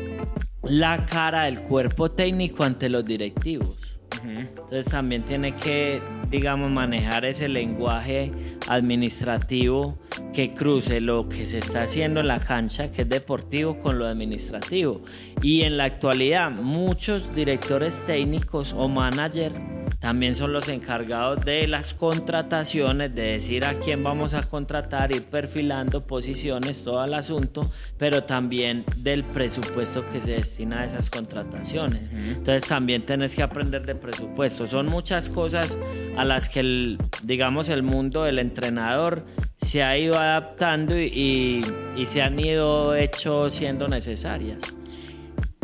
la 0.63 1.07
cara 1.07 1.45
del 1.45 1.61
cuerpo 1.61 2.11
técnico 2.11 2.65
ante 2.65 2.89
los 2.89 3.05
directivos. 3.05 3.93
Entonces 4.25 4.87
también 4.87 5.23
tiene 5.23 5.55
que, 5.55 6.01
digamos, 6.31 6.71
manejar 6.71 7.25
ese 7.25 7.49
lenguaje 7.49 8.33
administrativo 8.69 9.99
que 10.33 10.53
cruce 10.53 11.01
lo 11.01 11.29
que 11.29 11.47
se 11.47 11.59
está 11.59 11.83
haciendo 11.83 12.21
en 12.21 12.29
la 12.29 12.41
cancha, 12.41 12.91
que 12.91 13.03
es 13.03 13.09
deportivo, 13.09 13.79
con 13.79 13.99
lo 13.99 14.07
administrativo. 14.07 15.03
Y 15.43 15.63
en 15.63 15.77
la 15.77 15.85
actualidad 15.85 16.51
muchos 16.51 17.35
directores 17.35 18.05
técnicos 18.05 18.73
o 18.73 18.89
managers 18.89 19.55
también 20.01 20.35
son 20.35 20.53
los 20.53 20.69
encargados 20.69 21.45
de 21.45 21.67
las 21.67 21.95
contrataciones, 21.95 23.15
de 23.15 23.23
decir 23.23 23.65
a 23.65 23.79
quién 23.79 24.03
vamos 24.03 24.35
a 24.35 24.43
contratar, 24.43 25.15
ir 25.15 25.25
perfilando 25.25 26.07
posiciones, 26.07 26.85
todo 26.85 27.05
el 27.05 27.15
asunto, 27.15 27.65
pero 27.99 28.25
también 28.25 28.85
del 28.99 29.25
presupuesto 29.25 30.05
que 30.13 30.21
se 30.21 30.33
destina 30.33 30.81
a 30.81 30.85
esas 30.85 31.11
contrataciones. 31.11 32.11
Entonces 32.13 32.69
también 32.69 33.05
tenés 33.05 33.35
que 33.35 33.43
aprender 33.43 33.87
de 33.87 33.95
presupuesto. 33.95 34.67
Son 34.67 34.87
muchas 34.87 35.29
cosas 35.29 35.79
a 36.17 36.25
las 36.25 36.49
que, 36.49 36.61
el, 36.61 36.99
digamos, 37.23 37.69
el 37.69 37.83
mundo 37.83 38.25
del 38.25 38.39
entrenador 38.39 39.25
se 39.57 39.83
ha 39.83 39.97
ido 39.97 40.19
adaptando 40.19 40.99
y, 40.99 41.63
y 41.97 42.07
se 42.07 42.23
han 42.23 42.39
ido 42.39 42.95
hecho 42.95 43.49
siendo 43.51 43.89
necesarias. 43.89 44.77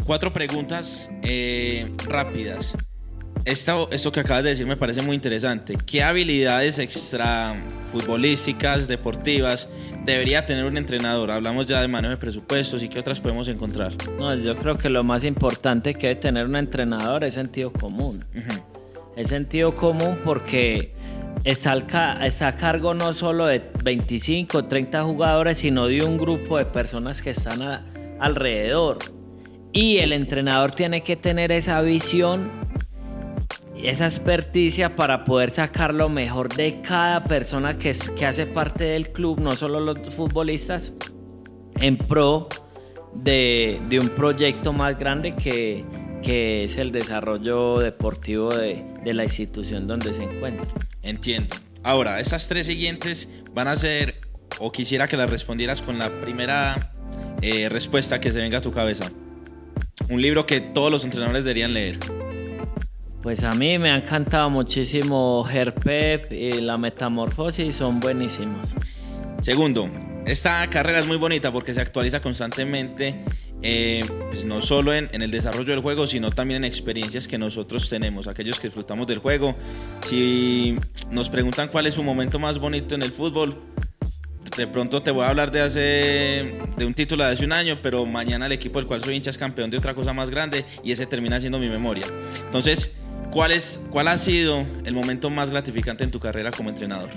Cuatro 0.04 0.32
preguntas 0.32 1.10
eh, 1.22 1.92
rápidas. 2.08 2.74
Esto, 3.44 3.88
esto 3.90 4.12
que 4.12 4.20
acabas 4.20 4.44
de 4.44 4.50
decir 4.50 4.66
me 4.66 4.76
parece 4.76 5.02
muy 5.02 5.16
interesante. 5.16 5.76
¿Qué 5.84 6.02
habilidades 6.02 6.78
extra 6.78 7.56
futbolísticas, 7.90 8.86
deportivas, 8.86 9.68
debería 10.04 10.46
tener 10.46 10.64
un 10.64 10.76
entrenador? 10.76 11.32
Hablamos 11.32 11.66
ya 11.66 11.80
de 11.80 11.88
manejo 11.88 12.12
de 12.12 12.18
presupuestos 12.18 12.84
y 12.84 12.88
qué 12.88 13.00
otras 13.00 13.20
podemos 13.20 13.48
encontrar. 13.48 13.94
No, 14.20 14.32
yo 14.36 14.56
creo 14.56 14.76
que 14.76 14.88
lo 14.88 15.02
más 15.02 15.24
importante 15.24 15.94
que 15.94 16.08
debe 16.08 16.20
tener 16.20 16.46
un 16.46 16.54
entrenador 16.54 17.24
es 17.24 17.34
sentido 17.34 17.72
común. 17.72 18.24
Es 19.16 19.28
sentido 19.28 19.74
común 19.74 20.18
porque 20.24 20.94
está, 21.42 21.74
está 22.24 22.48
a 22.48 22.56
cargo 22.56 22.94
no 22.94 23.12
solo 23.12 23.46
de 23.46 23.60
25, 23.82 24.66
30 24.66 25.02
jugadores, 25.02 25.58
sino 25.58 25.88
de 25.88 26.04
un 26.04 26.16
grupo 26.16 26.58
de 26.58 26.66
personas 26.66 27.20
que 27.20 27.30
están 27.30 27.84
alrededor. 28.20 28.98
Y 29.72 29.98
el 29.98 30.12
entrenador 30.12 30.72
tiene 30.72 31.02
que 31.02 31.16
tener 31.16 31.50
esa 31.50 31.80
visión 31.80 32.62
esa 33.82 34.04
experticia 34.04 34.94
para 34.94 35.24
poder 35.24 35.50
sacar 35.50 35.92
lo 35.92 36.08
mejor 36.08 36.54
de 36.54 36.80
cada 36.82 37.24
persona 37.24 37.78
que, 37.78 37.90
es, 37.90 38.10
que 38.10 38.26
hace 38.26 38.46
parte 38.46 38.84
del 38.84 39.10
club, 39.10 39.40
no 39.40 39.52
solo 39.52 39.80
los 39.80 39.98
futbolistas, 40.14 40.92
en 41.80 41.96
pro 41.96 42.48
de, 43.14 43.80
un 44.00 44.08
proyecto 44.10 44.72
más 44.72 44.98
grande 44.98 45.34
que, 45.34 45.84
que, 46.22 46.64
es 46.64 46.76
el 46.76 46.92
desarrollo 46.92 47.78
deportivo 47.78 48.50
de, 48.54 48.84
la 49.04 49.24
institución 49.24 49.86
donde 49.86 50.14
se 50.14 50.22
encuentra. 50.22 50.66
Entiendo. 51.02 51.56
Ahora, 51.82 52.20
esas 52.20 52.46
tres 52.48 52.68
siguientes 52.68 53.28
van 53.52 53.66
a 53.66 53.76
ser, 53.76 54.14
o 54.60 54.70
quisiera 54.70 55.08
que 55.08 55.16
las 55.16 55.28
respondieras 55.28 55.82
con 55.82 55.98
la 55.98 56.08
primera 56.20 56.92
eh, 57.42 57.68
respuesta 57.68 58.20
que 58.20 58.30
se 58.30 58.38
venga 58.38 58.58
a 58.58 58.60
tu 58.60 58.70
cabeza. 58.70 59.10
Un 60.08 60.22
libro 60.22 60.46
que 60.46 60.60
todos 60.60 60.90
los 60.90 61.04
entrenadores 61.04 61.44
deberían 61.44 61.74
leer. 61.74 61.98
Pues 63.22 63.44
a 63.44 63.52
mí 63.52 63.78
me 63.78 63.90
ha 63.90 63.96
encantado 63.98 64.50
muchísimo 64.50 65.46
Herpep 65.48 66.32
y 66.32 66.60
la 66.60 66.76
Metamorfosis, 66.76 67.76
son 67.76 68.00
buenísimos. 68.00 68.74
Segundo, 69.40 69.88
esta 70.26 70.68
carrera 70.68 70.98
es 70.98 71.06
muy 71.06 71.18
bonita 71.18 71.52
porque 71.52 71.72
se 71.72 71.80
actualiza 71.80 72.20
constantemente, 72.20 73.24
eh, 73.62 74.04
pues 74.28 74.44
no 74.44 74.60
solo 74.60 74.92
en, 74.92 75.08
en, 75.12 75.22
el 75.22 75.30
desarrollo 75.30 75.72
del 75.72 75.82
juego, 75.82 76.08
sino 76.08 76.30
también 76.30 76.58
en 76.58 76.64
experiencias 76.64 77.28
que 77.28 77.38
nosotros 77.38 77.88
tenemos, 77.88 78.26
aquellos 78.26 78.58
que 78.58 78.66
disfrutamos 78.66 79.06
del 79.06 79.18
juego. 79.18 79.54
Si 80.02 80.76
nos 81.12 81.30
preguntan 81.30 81.68
cuál 81.68 81.86
es 81.86 81.94
su 81.94 82.02
momento 82.02 82.40
más 82.40 82.58
bonito 82.58 82.96
en 82.96 83.02
el 83.02 83.12
fútbol, 83.12 83.56
de 84.56 84.66
pronto 84.66 85.00
te 85.02 85.12
voy 85.12 85.24
a 85.24 85.28
hablar 85.28 85.52
de 85.52 85.60
hace 85.60 86.58
de 86.76 86.84
un 86.84 86.94
título 86.94 87.24
de 87.24 87.30
hace 87.30 87.44
un 87.44 87.52
año, 87.52 87.78
pero 87.80 88.04
mañana 88.04 88.46
el 88.46 88.52
equipo 88.52 88.80
del 88.80 88.88
cual 88.88 89.02
soy 89.02 89.14
hincha 89.14 89.30
es 89.30 89.38
campeón 89.38 89.70
de 89.70 89.76
otra 89.76 89.94
cosa 89.94 90.12
más 90.12 90.28
grande 90.28 90.64
y 90.82 90.90
ese 90.90 91.06
termina 91.06 91.40
siendo 91.40 91.58
mi 91.58 91.68
memoria. 91.68 92.04
Entonces, 92.46 92.92
¿Cuál, 93.32 93.52
es, 93.52 93.80
¿Cuál 93.88 94.08
ha 94.08 94.18
sido 94.18 94.66
el 94.84 94.92
momento 94.92 95.30
más 95.30 95.50
gratificante 95.50 96.04
en 96.04 96.10
tu 96.10 96.20
carrera 96.20 96.50
como 96.50 96.68
entrenador? 96.68 97.08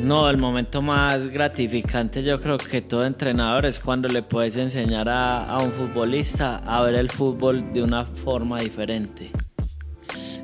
No, 0.00 0.30
el 0.30 0.38
momento 0.38 0.80
más 0.80 1.26
gratificante 1.26 2.22
yo 2.22 2.40
creo 2.40 2.56
que 2.56 2.80
todo 2.80 3.04
entrenador 3.04 3.66
es 3.66 3.78
cuando 3.78 4.08
le 4.08 4.22
puedes 4.22 4.56
enseñar 4.56 5.10
a, 5.10 5.58
un 5.58 5.72
futbolista 5.72 6.62
a 6.64 6.82
ver 6.84 6.94
el 6.94 7.10
fútbol 7.10 7.70
de 7.74 7.82
una 7.82 8.06
forma 8.06 8.60
diferente. 8.60 9.30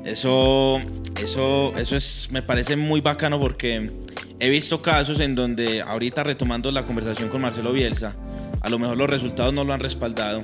Eso, 0.03 0.77
eso, 1.19 1.73
eso 1.75 1.95
es, 1.95 2.27
me 2.29 2.43
parece 2.43 2.75
muy 2.75 3.01
bacano 3.01 3.39
porque 3.39 3.91
he 4.39 4.49
visto 4.51 4.79
casos 4.79 5.21
en 5.21 5.33
donde, 5.33 5.81
ahorita 5.81 6.23
retomando 6.23 6.71
la 6.71 6.85
conversación 6.85 7.29
con 7.29 7.41
Marcelo 7.41 7.73
Bielsa, 7.73 8.15
a 8.61 8.69
lo 8.69 8.77
mejor 8.77 8.95
los 8.95 9.09
resultados 9.09 9.55
no 9.55 9.63
lo 9.63 9.73
han 9.73 9.79
respaldado, 9.79 10.43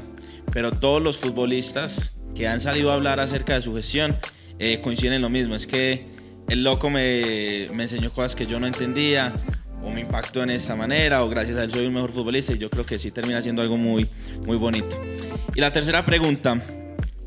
pero 0.51 0.71
todos 0.71 1.03
los 1.03 1.19
futbolistas 1.19 2.17
que 2.35 2.47
han 2.47 2.61
salido 2.61 2.91
a 2.91 2.95
hablar 2.95 3.19
acerca 3.19 3.53
de 3.53 3.61
su 3.61 3.73
gestión 3.75 4.17
eh, 4.59 4.79
coinciden 4.81 5.13
en 5.13 5.21
lo 5.21 5.29
mismo. 5.29 5.55
Es 5.55 5.67
que 5.67 6.05
el 6.47 6.63
loco 6.63 6.89
me, 6.89 7.67
me, 7.73 7.83
enseñó 7.83 8.11
cosas 8.11 8.35
que 8.35 8.45
yo 8.45 8.59
no 8.59 8.67
entendía 8.67 9.33
o 9.83 9.89
me 9.89 10.01
impactó 10.01 10.43
en 10.43 10.51
esta 10.51 10.75
manera 10.75 11.23
o 11.23 11.29
gracias 11.29 11.57
a 11.57 11.63
él 11.63 11.71
soy 11.71 11.87
un 11.87 11.93
mejor 11.93 12.11
futbolista 12.11 12.53
y 12.53 12.57
yo 12.57 12.69
creo 12.69 12.85
que 12.85 12.99
sí 12.99 13.09
termina 13.11 13.41
siendo 13.41 13.61
algo 13.61 13.77
muy, 13.77 14.07
muy 14.45 14.57
bonito. 14.57 15.01
Y 15.55 15.61
la 15.61 15.71
tercera 15.71 16.05
pregunta, 16.05 16.61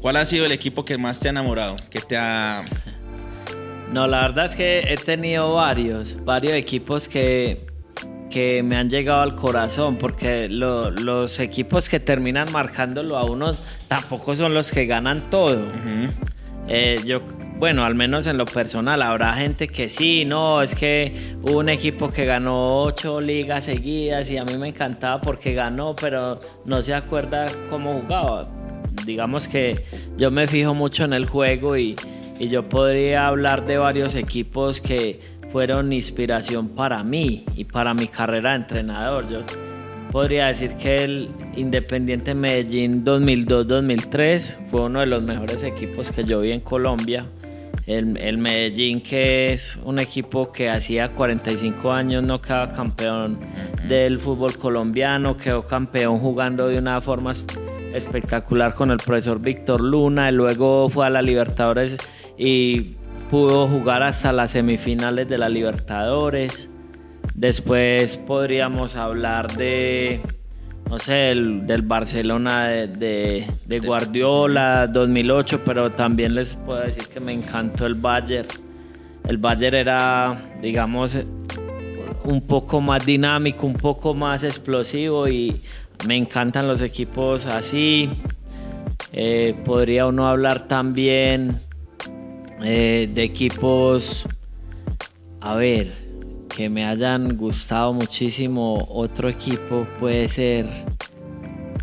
¿cuál 0.01 0.17
ha 0.17 0.27
sido 0.27 0.45
el 0.45 0.53
equipo 0.53 0.85
que 0.85 0.99
más 0.99 1.21
te 1.21 1.29
ha 1.29 1.31
enamorado? 1.31 1.77
Que 1.91 2.01
te 2.01 2.17
ha... 2.17 2.65
No, 3.93 4.07
la 4.07 4.23
verdad 4.23 4.47
es 4.47 4.57
que 4.57 4.81
he 4.93 4.97
tenido 4.97 5.55
varios, 5.55 6.25
varios 6.25 6.55
equipos 6.55 7.09
que 7.09 7.59
que 8.35 8.65
me 8.65 8.77
han 8.77 8.91
llegado 8.91 9.23
al 9.23 9.37
corazón, 9.37 9.97
porque 9.97 10.49
los 10.49 11.39
equipos 11.39 11.89
que 11.89 12.01
terminan 12.01 12.51
marcándolo 12.51 13.17
a 13.17 13.25
uno 13.25 13.55
tampoco 13.89 14.35
son 14.35 14.55
los 14.55 14.71
que 14.71 14.87
ganan 14.87 15.23
todo. 15.31 15.67
Eh, 16.67 16.97
yo, 17.05 17.21
bueno, 17.59 17.85
al 17.85 17.95
menos 17.95 18.27
en 18.27 18.39
lo 18.39 18.47
personal, 18.47 19.03
habrá 19.03 19.35
gente 19.35 19.69
que 19.69 19.89
sí, 19.89 20.25
no, 20.25 20.63
es 20.63 20.75
que 20.75 21.37
hubo 21.43 21.59
un 21.59 21.69
equipo 21.69 22.11
que 22.11 22.25
ganó 22.25 22.83
ocho 22.83 23.21
ligas 23.21 23.65
seguidas 23.65 24.31
y 24.31 24.39
a 24.39 24.45
mí 24.45 24.57
me 24.57 24.69
encantaba 24.69 25.21
porque 25.21 25.53
ganó, 25.53 25.95
pero 25.95 26.39
no 26.65 26.83
se 26.83 26.95
acuerda 26.95 27.47
cómo 27.71 28.01
jugaba. 28.01 28.49
Digamos 29.05 29.49
que 29.49 29.85
yo 30.17 30.31
me 30.31 30.47
fijo 30.47 30.73
mucho 30.73 31.05
en 31.05 31.13
el 31.13 31.27
juego 31.27 31.77
y, 31.77 31.97
y 32.39 32.49
yo 32.49 32.69
podría 32.69 33.27
hablar 33.27 33.67
de 33.67 33.77
varios 33.77 34.15
equipos 34.15 34.81
que 34.81 35.21
fueron 35.53 35.93
inspiración 35.93 36.71
para 36.71 37.05
mí 37.05 37.45
y 37.57 37.65
para 37.65 37.95
mi 37.95 38.09
carrera 38.09 38.51
de 38.51 38.57
entrenador. 38.57 39.29
Yo 39.29 39.41
podría 40.15 40.47
decir 40.47 40.75
que 40.77 41.03
el 41.03 41.29
Independiente 41.57 42.35
Medellín 42.35 43.05
2002-2003 43.05 44.69
fue 44.71 44.83
uno 44.83 45.01
de 45.01 45.07
los 45.07 45.25
mejores 45.25 45.65
equipos 45.65 46.09
que 46.13 46.23
yo 46.23 46.41
vi 46.41 46.53
en 46.53 46.61
Colombia. 46.61 47.27
El, 47.89 48.17
el, 48.19 48.39
Medellín, 48.39 49.01
que 49.01 49.53
es 49.53 49.77
un 49.83 49.99
equipo 49.99 50.53
que 50.53 50.71
hacía 50.71 51.09
45 51.09 51.91
años 51.91 52.23
no 52.23 52.41
quedaba 52.41 52.73
campeón 52.73 53.41
del 53.89 54.21
fútbol 54.21 54.57
colombiano, 54.57 55.37
quedó 55.37 55.67
campeón 55.67 56.21
jugando 56.21 56.69
de 56.69 56.79
una 56.79 57.01
forma 57.01 57.33
espectacular 57.93 58.73
con 58.75 58.93
el 58.93 58.99
profesor 58.99 59.41
Víctor 59.41 59.81
Luna, 59.81 60.31
y 60.31 60.33
luego 60.33 60.89
fue 60.91 61.07
a 61.07 61.11
la 61.11 61.23
Libertadores 61.23 61.97
y 62.39 62.95
pudo 63.33 63.67
jugar 63.67 64.05
hasta 64.05 64.33
las 64.33 64.53
semifinales 64.53 65.29
de 65.29 65.39
la 65.39 65.49
Libertadores. 65.49 66.71
Después 67.35 68.17
podríamos 68.17 68.95
hablar 68.97 69.53
de 69.57 70.21
no 70.89 70.99
sé, 70.99 71.13
del, 71.13 71.83
Barcelona 71.83 72.69
de, 72.69 73.81
Guardiola 73.85 74.87
2008, 74.87 75.63
pero 75.65 75.91
también 75.91 76.35
les 76.35 76.57
puedo 76.57 76.81
decir 76.81 77.09
que 77.09 77.21
me 77.21 77.33
encantó 77.33 77.87
el 77.87 77.95
Bayern. 77.95 78.49
El 79.29 79.39
Bayern 79.39 79.77
era, 79.77 80.43
digamos, 80.61 81.17
un 82.25 82.41
poco 82.43 82.81
más 82.81 83.05
dinámico, 83.05 83.67
un 83.67 83.75
poco 83.75 84.15
más 84.15 84.45
explosivo 84.45 85.27
y 85.27 85.57
me 86.07 86.17
encantan 86.17 86.69
los 86.69 86.81
equipos 86.81 87.47
así. 87.47 88.11
Eh, 89.13 89.55
podría 89.65 90.07
uno 90.07 90.29
hablar 90.29 90.69
también 90.69 91.57
eh, 92.63 93.09
de 93.13 93.23
equipos, 93.23 94.27
a 95.41 95.55
ver, 95.55 96.04
que 96.55 96.69
me 96.69 96.85
hayan 96.85 97.37
gustado 97.37 97.93
muchísimo. 97.93 98.87
Otro 98.91 99.29
equipo 99.29 99.87
puede 99.99 100.29
ser, 100.29 100.67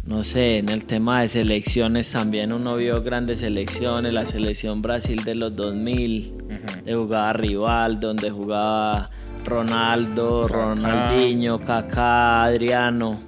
no 0.06 0.24
sé, 0.24 0.60
en 0.60 0.70
el 0.70 0.86
tema 0.86 1.22
de 1.22 1.28
selecciones 1.28 2.12
también 2.12 2.54
uno 2.54 2.78
vio 2.78 3.02
grandes 3.04 3.40
selecciones, 3.40 4.14
la 4.14 4.26
selección 4.26 4.82
Brasil 4.82 5.24
de 5.24 5.36
los 5.36 5.56
2000, 5.56 6.38
de 6.86 6.96
jugaba 6.96 7.34
Rival, 7.34 8.00
donde 8.00 8.32
jugaba 8.32 9.10
Ronaldo, 9.46 10.48
Ronaldinho, 10.48 11.60
Kaká, 11.60 12.44
Adriano. 12.44 13.20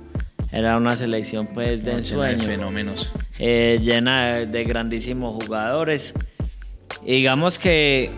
Era 0.52 0.78
una 0.78 0.96
selección 0.96 1.48
pues 1.48 1.84
de 1.84 1.94
ensueño. 1.94 2.44
fenómenos. 2.44 3.12
Eh, 3.40 3.80
llena 3.82 4.46
de, 4.46 4.64
grandísimos 4.64 5.44
jugadores. 5.44 6.14
digamos 7.04 7.58
que, 7.58 8.12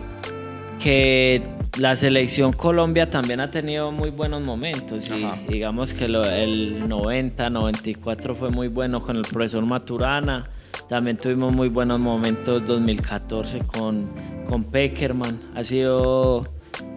que 0.78 1.55
la 1.78 1.94
selección 1.94 2.52
Colombia 2.52 3.10
también 3.10 3.40
ha 3.40 3.50
tenido 3.50 3.92
muy 3.92 4.10
buenos 4.10 4.42
momentos. 4.42 5.08
Y 5.10 5.52
digamos 5.52 5.92
que 5.92 6.06
el 6.06 6.88
90, 6.88 7.50
94 7.50 8.34
fue 8.34 8.50
muy 8.50 8.68
bueno 8.68 9.02
con 9.02 9.16
el 9.16 9.22
profesor 9.22 9.64
Maturana. 9.64 10.44
También 10.88 11.16
tuvimos 11.16 11.54
muy 11.54 11.68
buenos 11.68 12.00
momentos 12.00 12.66
2014 12.66 13.60
con, 13.60 14.08
con 14.48 14.64
Peckerman. 14.64 15.38
Ha 15.54 15.64
sido 15.64 16.48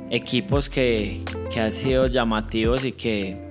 equipos 0.10 0.70
que, 0.70 1.24
que 1.52 1.60
han 1.60 1.74
sido 1.74 2.06
llamativos 2.08 2.86
y 2.86 2.94
que, 2.94 3.50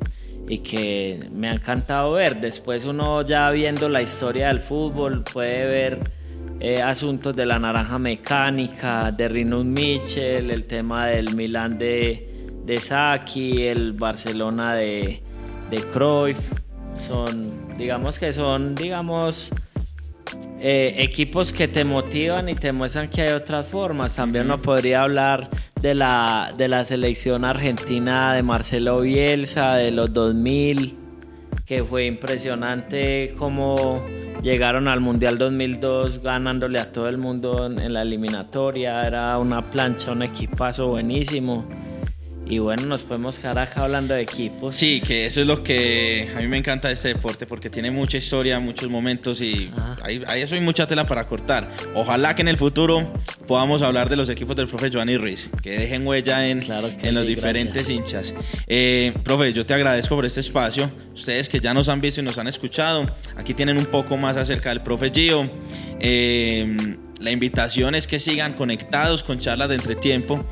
y 0.49 0.59
que 0.59 1.29
me 1.33 1.49
ha 1.49 1.53
encantado 1.53 2.13
ver. 2.13 2.41
Después 2.41 2.85
uno 2.85 3.23
ya 3.23 3.51
viendo 3.51 3.89
la 3.89 4.01
historia 4.01 4.49
del 4.49 4.59
fútbol 4.59 5.25
puede 5.25 5.67
ver 5.67 6.18
eh, 6.61 6.83
asuntos 6.83 7.37
de 7.37 7.47
la 7.47 7.59
naranja 7.59 7.99
mecánica, 7.99 9.13
de 9.13 9.29
Rinus 9.29 9.65
Michel, 9.65 10.51
el 10.51 10.65
tema 10.65 11.07
del 11.07 11.35
Milan 11.35 11.79
de, 11.79 12.49
de 12.65 12.79
Saki, 12.79 13.63
el 13.63 13.93
Barcelona 13.93 14.75
de, 14.75 15.23
de 15.71 15.77
Cruyff. 15.93 16.39
Son, 16.97 17.69
digamos 17.77 18.19
que 18.19 18.33
son, 18.33 18.75
digamos, 18.75 19.51
eh, 20.61 20.97
equipos 20.99 21.53
que 21.53 21.69
te 21.69 21.85
motivan 21.85 22.49
y 22.49 22.57
te 22.57 22.73
muestran 22.73 23.09
que 23.09 23.23
hay 23.23 23.33
otras 23.33 23.69
formas. 23.69 24.17
También 24.17 24.47
uno 24.47 24.61
podría 24.61 25.03
hablar 25.03 25.49
de 25.81 25.95
la, 25.95 26.53
de 26.57 26.67
la 26.67 26.85
selección 26.85 27.45
argentina 27.45 28.35
de 28.35 28.43
Marcelo 28.43 29.01
Bielsa 29.03 29.77
de 29.77 29.93
los 29.93 30.13
2000, 30.13 30.97
que 31.65 31.85
fue 31.85 32.07
impresionante 32.07 33.35
cómo 33.39 34.03
llegaron 34.43 34.89
al 34.89 35.01
Mundial 35.01 35.39
2002 35.39 36.23
ganándole 36.23 36.81
a 36.81 36.93
todo 36.93 37.09
el 37.09 37.19
mundo 37.19 37.67
en 37.67 37.93
la 37.93 38.03
eliminatoria. 38.03 39.07
Era 39.07 39.39
una 39.39 39.71
plancha, 39.71 40.13
un 40.13 40.23
equipazo 40.23 40.89
buenísimo. 40.89 41.65
Y 42.51 42.61
bueno, 42.61 42.87
nos 42.87 43.03
podemos 43.03 43.39
quedar 43.39 43.59
acá 43.59 43.83
hablando 43.83 44.15
de 44.15 44.23
equipos. 44.23 44.75
Sí, 44.75 45.03
que 45.03 45.27
eso 45.27 45.43
es 45.43 45.47
lo 45.47 45.63
que 45.63 46.31
a 46.35 46.41
mí 46.41 46.49
me 46.49 46.57
encanta 46.57 46.89
de 46.89 46.95
este 46.95 47.09
deporte, 47.09 47.47
porque 47.47 47.69
tiene 47.69 47.91
mucha 47.91 48.17
historia, 48.17 48.59
muchos 48.59 48.89
momentos 48.89 49.43
y 49.43 49.71
hay, 50.03 50.23
eso 50.43 50.55
hay 50.55 50.63
mucha 50.63 50.87
tela 50.87 51.05
para 51.05 51.27
cortar. 51.27 51.71
Ojalá 51.95 52.35
que 52.35 52.43
en 52.43 52.49
el 52.49 52.57
futuro 52.57 53.13
podamos 53.47 53.83
hablar 53.83 54.09
de 54.09 54.17
los 54.17 54.31
equipos 54.31 54.57
del 54.57 54.67
profe 54.67 54.89
Giovanni 54.89 55.19
Ruiz, 55.19 55.51
que 55.63 55.79
dejen 55.79 56.07
huella 56.07 56.49
en, 56.49 56.63
en 56.63 57.15
los 57.15 57.27
diferentes 57.27 57.91
hinchas. 57.91 58.35
Eh, 58.67 59.13
profe, 59.25 59.53
yo 59.53 59.67
te 59.67 59.75
agradezco 59.75 60.15
por 60.15 60.25
este 60.25 60.41
espacio. 60.41 60.91
Ustedes 61.15 61.51
que 61.51 61.61
ya 61.61 61.75
nos 61.75 61.89
han 61.91 62.01
visto 62.01 62.23
y 62.23 62.25
nos 62.25 62.39
han 62.39 62.49
escuchado, 62.49 63.05
aquí 63.37 63.53
tienen 63.53 63.77
un 63.77 63.87
poco 63.87 64.17
más 64.17 64.39
acerca 64.39 64.71
del 64.71 64.81
profe 64.81 65.11
Gio. 65.11 65.51
Eh, 66.01 66.97
la 67.21 67.31
invitación 67.31 67.95
es 67.95 68.07
que 68.07 68.19
sigan 68.19 68.55
conectados 68.55 69.23
con 69.23 69.39
charlas 69.39 69.69
de 69.69 69.75
entretiempo 69.75 70.47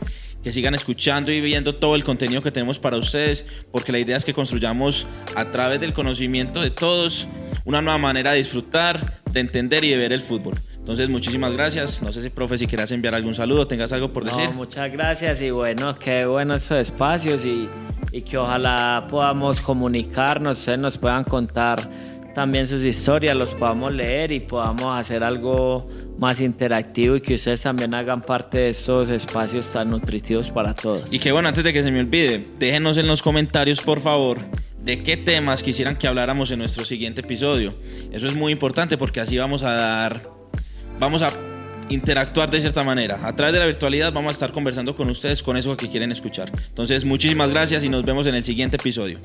que 0.47 0.53
sigan 0.53 0.77
escuchando 0.77 1.33
y 1.33 1.41
viendo 1.41 1.75
todo 1.75 1.97
el 1.97 2.05
contenido 2.05 2.41
que 2.41 2.53
tenemos 2.53 2.79
para 2.79 2.97
ustedes, 2.99 3.45
porque 3.73 3.91
la 3.91 3.99
idea 3.99 4.17
es 4.17 4.25
que 4.25 4.33
construyamos 4.33 5.05
a 5.35 5.51
través 5.51 5.81
del 5.81 5.93
conocimiento 5.93 6.61
de 6.61 6.71
todos 6.71 7.27
una 7.65 7.83
nueva 7.83 7.99
manera 7.99 8.31
de 8.31 8.39
disfrutar, 8.39 9.21
de 9.29 9.41
entender 9.41 9.83
y 9.83 9.91
de 9.91 9.97
ver 9.97 10.13
el 10.13 10.21
fútbol. 10.21 10.55
Entonces, 10.77 11.09
muchísimas 11.09 11.53
gracias. 11.53 12.01
No 12.01 12.13
sé 12.13 12.23
si, 12.23 12.31
profe, 12.31 12.59
si 12.59 12.69
quieras 12.69 12.93
enviar 12.93 13.17
algún 13.17 13.35
saludo, 13.35 13.67
tengas 13.67 13.93
algo 13.93 14.13
por 14.13 14.23
decir. 14.23 14.51
muchas 14.51 14.93
gracias 14.93 15.43
y 15.43 15.51
bueno, 15.51 15.97
qué 15.97 16.27
buenos 16.27 16.63
estos 16.63 16.79
espacios 16.79 17.45
y, 17.45 17.69
y 18.13 18.23
que 18.23 18.39
ojalá 18.39 19.05
podamos 19.11 19.61
comunicarnos, 19.61 20.61
ustedes 20.61 20.79
nos 20.79 20.97
puedan 20.97 21.25
contar 21.25 21.91
también 22.37 22.69
sus 22.69 22.85
historias, 22.85 23.35
los 23.35 23.55
podamos 23.55 23.95
leer 23.95 24.31
y 24.31 24.41
podamos 24.41 24.95
hacer 24.95 25.25
algo 25.25 25.89
más 26.19 26.39
interactivo 26.39 27.17
y 27.17 27.23
que 27.23 27.37
ustedes 27.37 27.63
también 27.63 27.95
hagan 27.95 28.21
parte 28.21 28.59
de 28.59 28.69
estos 28.69 29.09
espacios 29.09 29.73
tan 29.73 29.89
nutritivos 29.89 30.51
para 30.51 30.75
todos. 30.75 31.11
Y 31.11 31.19
que 31.19 31.33
bueno, 31.33 31.49
antes 31.49 31.65
de 31.65 31.73
que 31.73 31.83
se 31.83 31.91
me 31.91 32.01
olvide, 32.01 32.47
déjenos 32.59 32.99
en 32.99 33.07
los 33.07 33.23
comentarios, 33.23 33.81
por 33.81 34.03
favor, 34.03 34.41
de 34.83 35.03
qué 35.03 35.17
temas 35.17 35.63
quisieran 35.63 35.97
que 35.97 36.09
habláramos 36.09 36.51
en 36.51 36.59
nuestro 36.59 36.85
siguiente 36.85 37.23
episodio. 37.23 37.75
Eso 38.13 38.27
es 38.27 38.35
muy 38.35 38.53
importante 38.53 38.99
porque 38.99 39.21
así 39.21 39.39
vamos 39.39 39.63
a 39.63 39.73
dar, 39.73 40.29
vamos 41.01 41.23
a 41.23 41.31
interactuar 41.89 42.51
de 42.51 42.61
cierta 42.61 42.85
manera. 42.85 43.19
A 43.27 43.35
través 43.35 43.55
de 43.55 43.61
la 43.61 43.67
virtualidad 43.67 44.13
vamos 44.13 44.29
a 44.29 44.33
estar 44.33 44.53
conversando 44.53 44.95
con 44.95 45.09
ustedes 45.09 45.43
con 45.43 45.57
eso 45.57 45.75
que 45.79 45.89
quieren 45.89 46.13
escuchar. 46.13 46.53
Entonces, 46.69 47.07
muchísimas 47.07 47.49
gracias 47.49 47.83
y 47.83 47.89
nos 47.89 48.05
vemos 48.05 48.27
en 48.27 48.35
el 48.35 48.45
siguiente 48.45 48.77
episodio. 48.77 49.21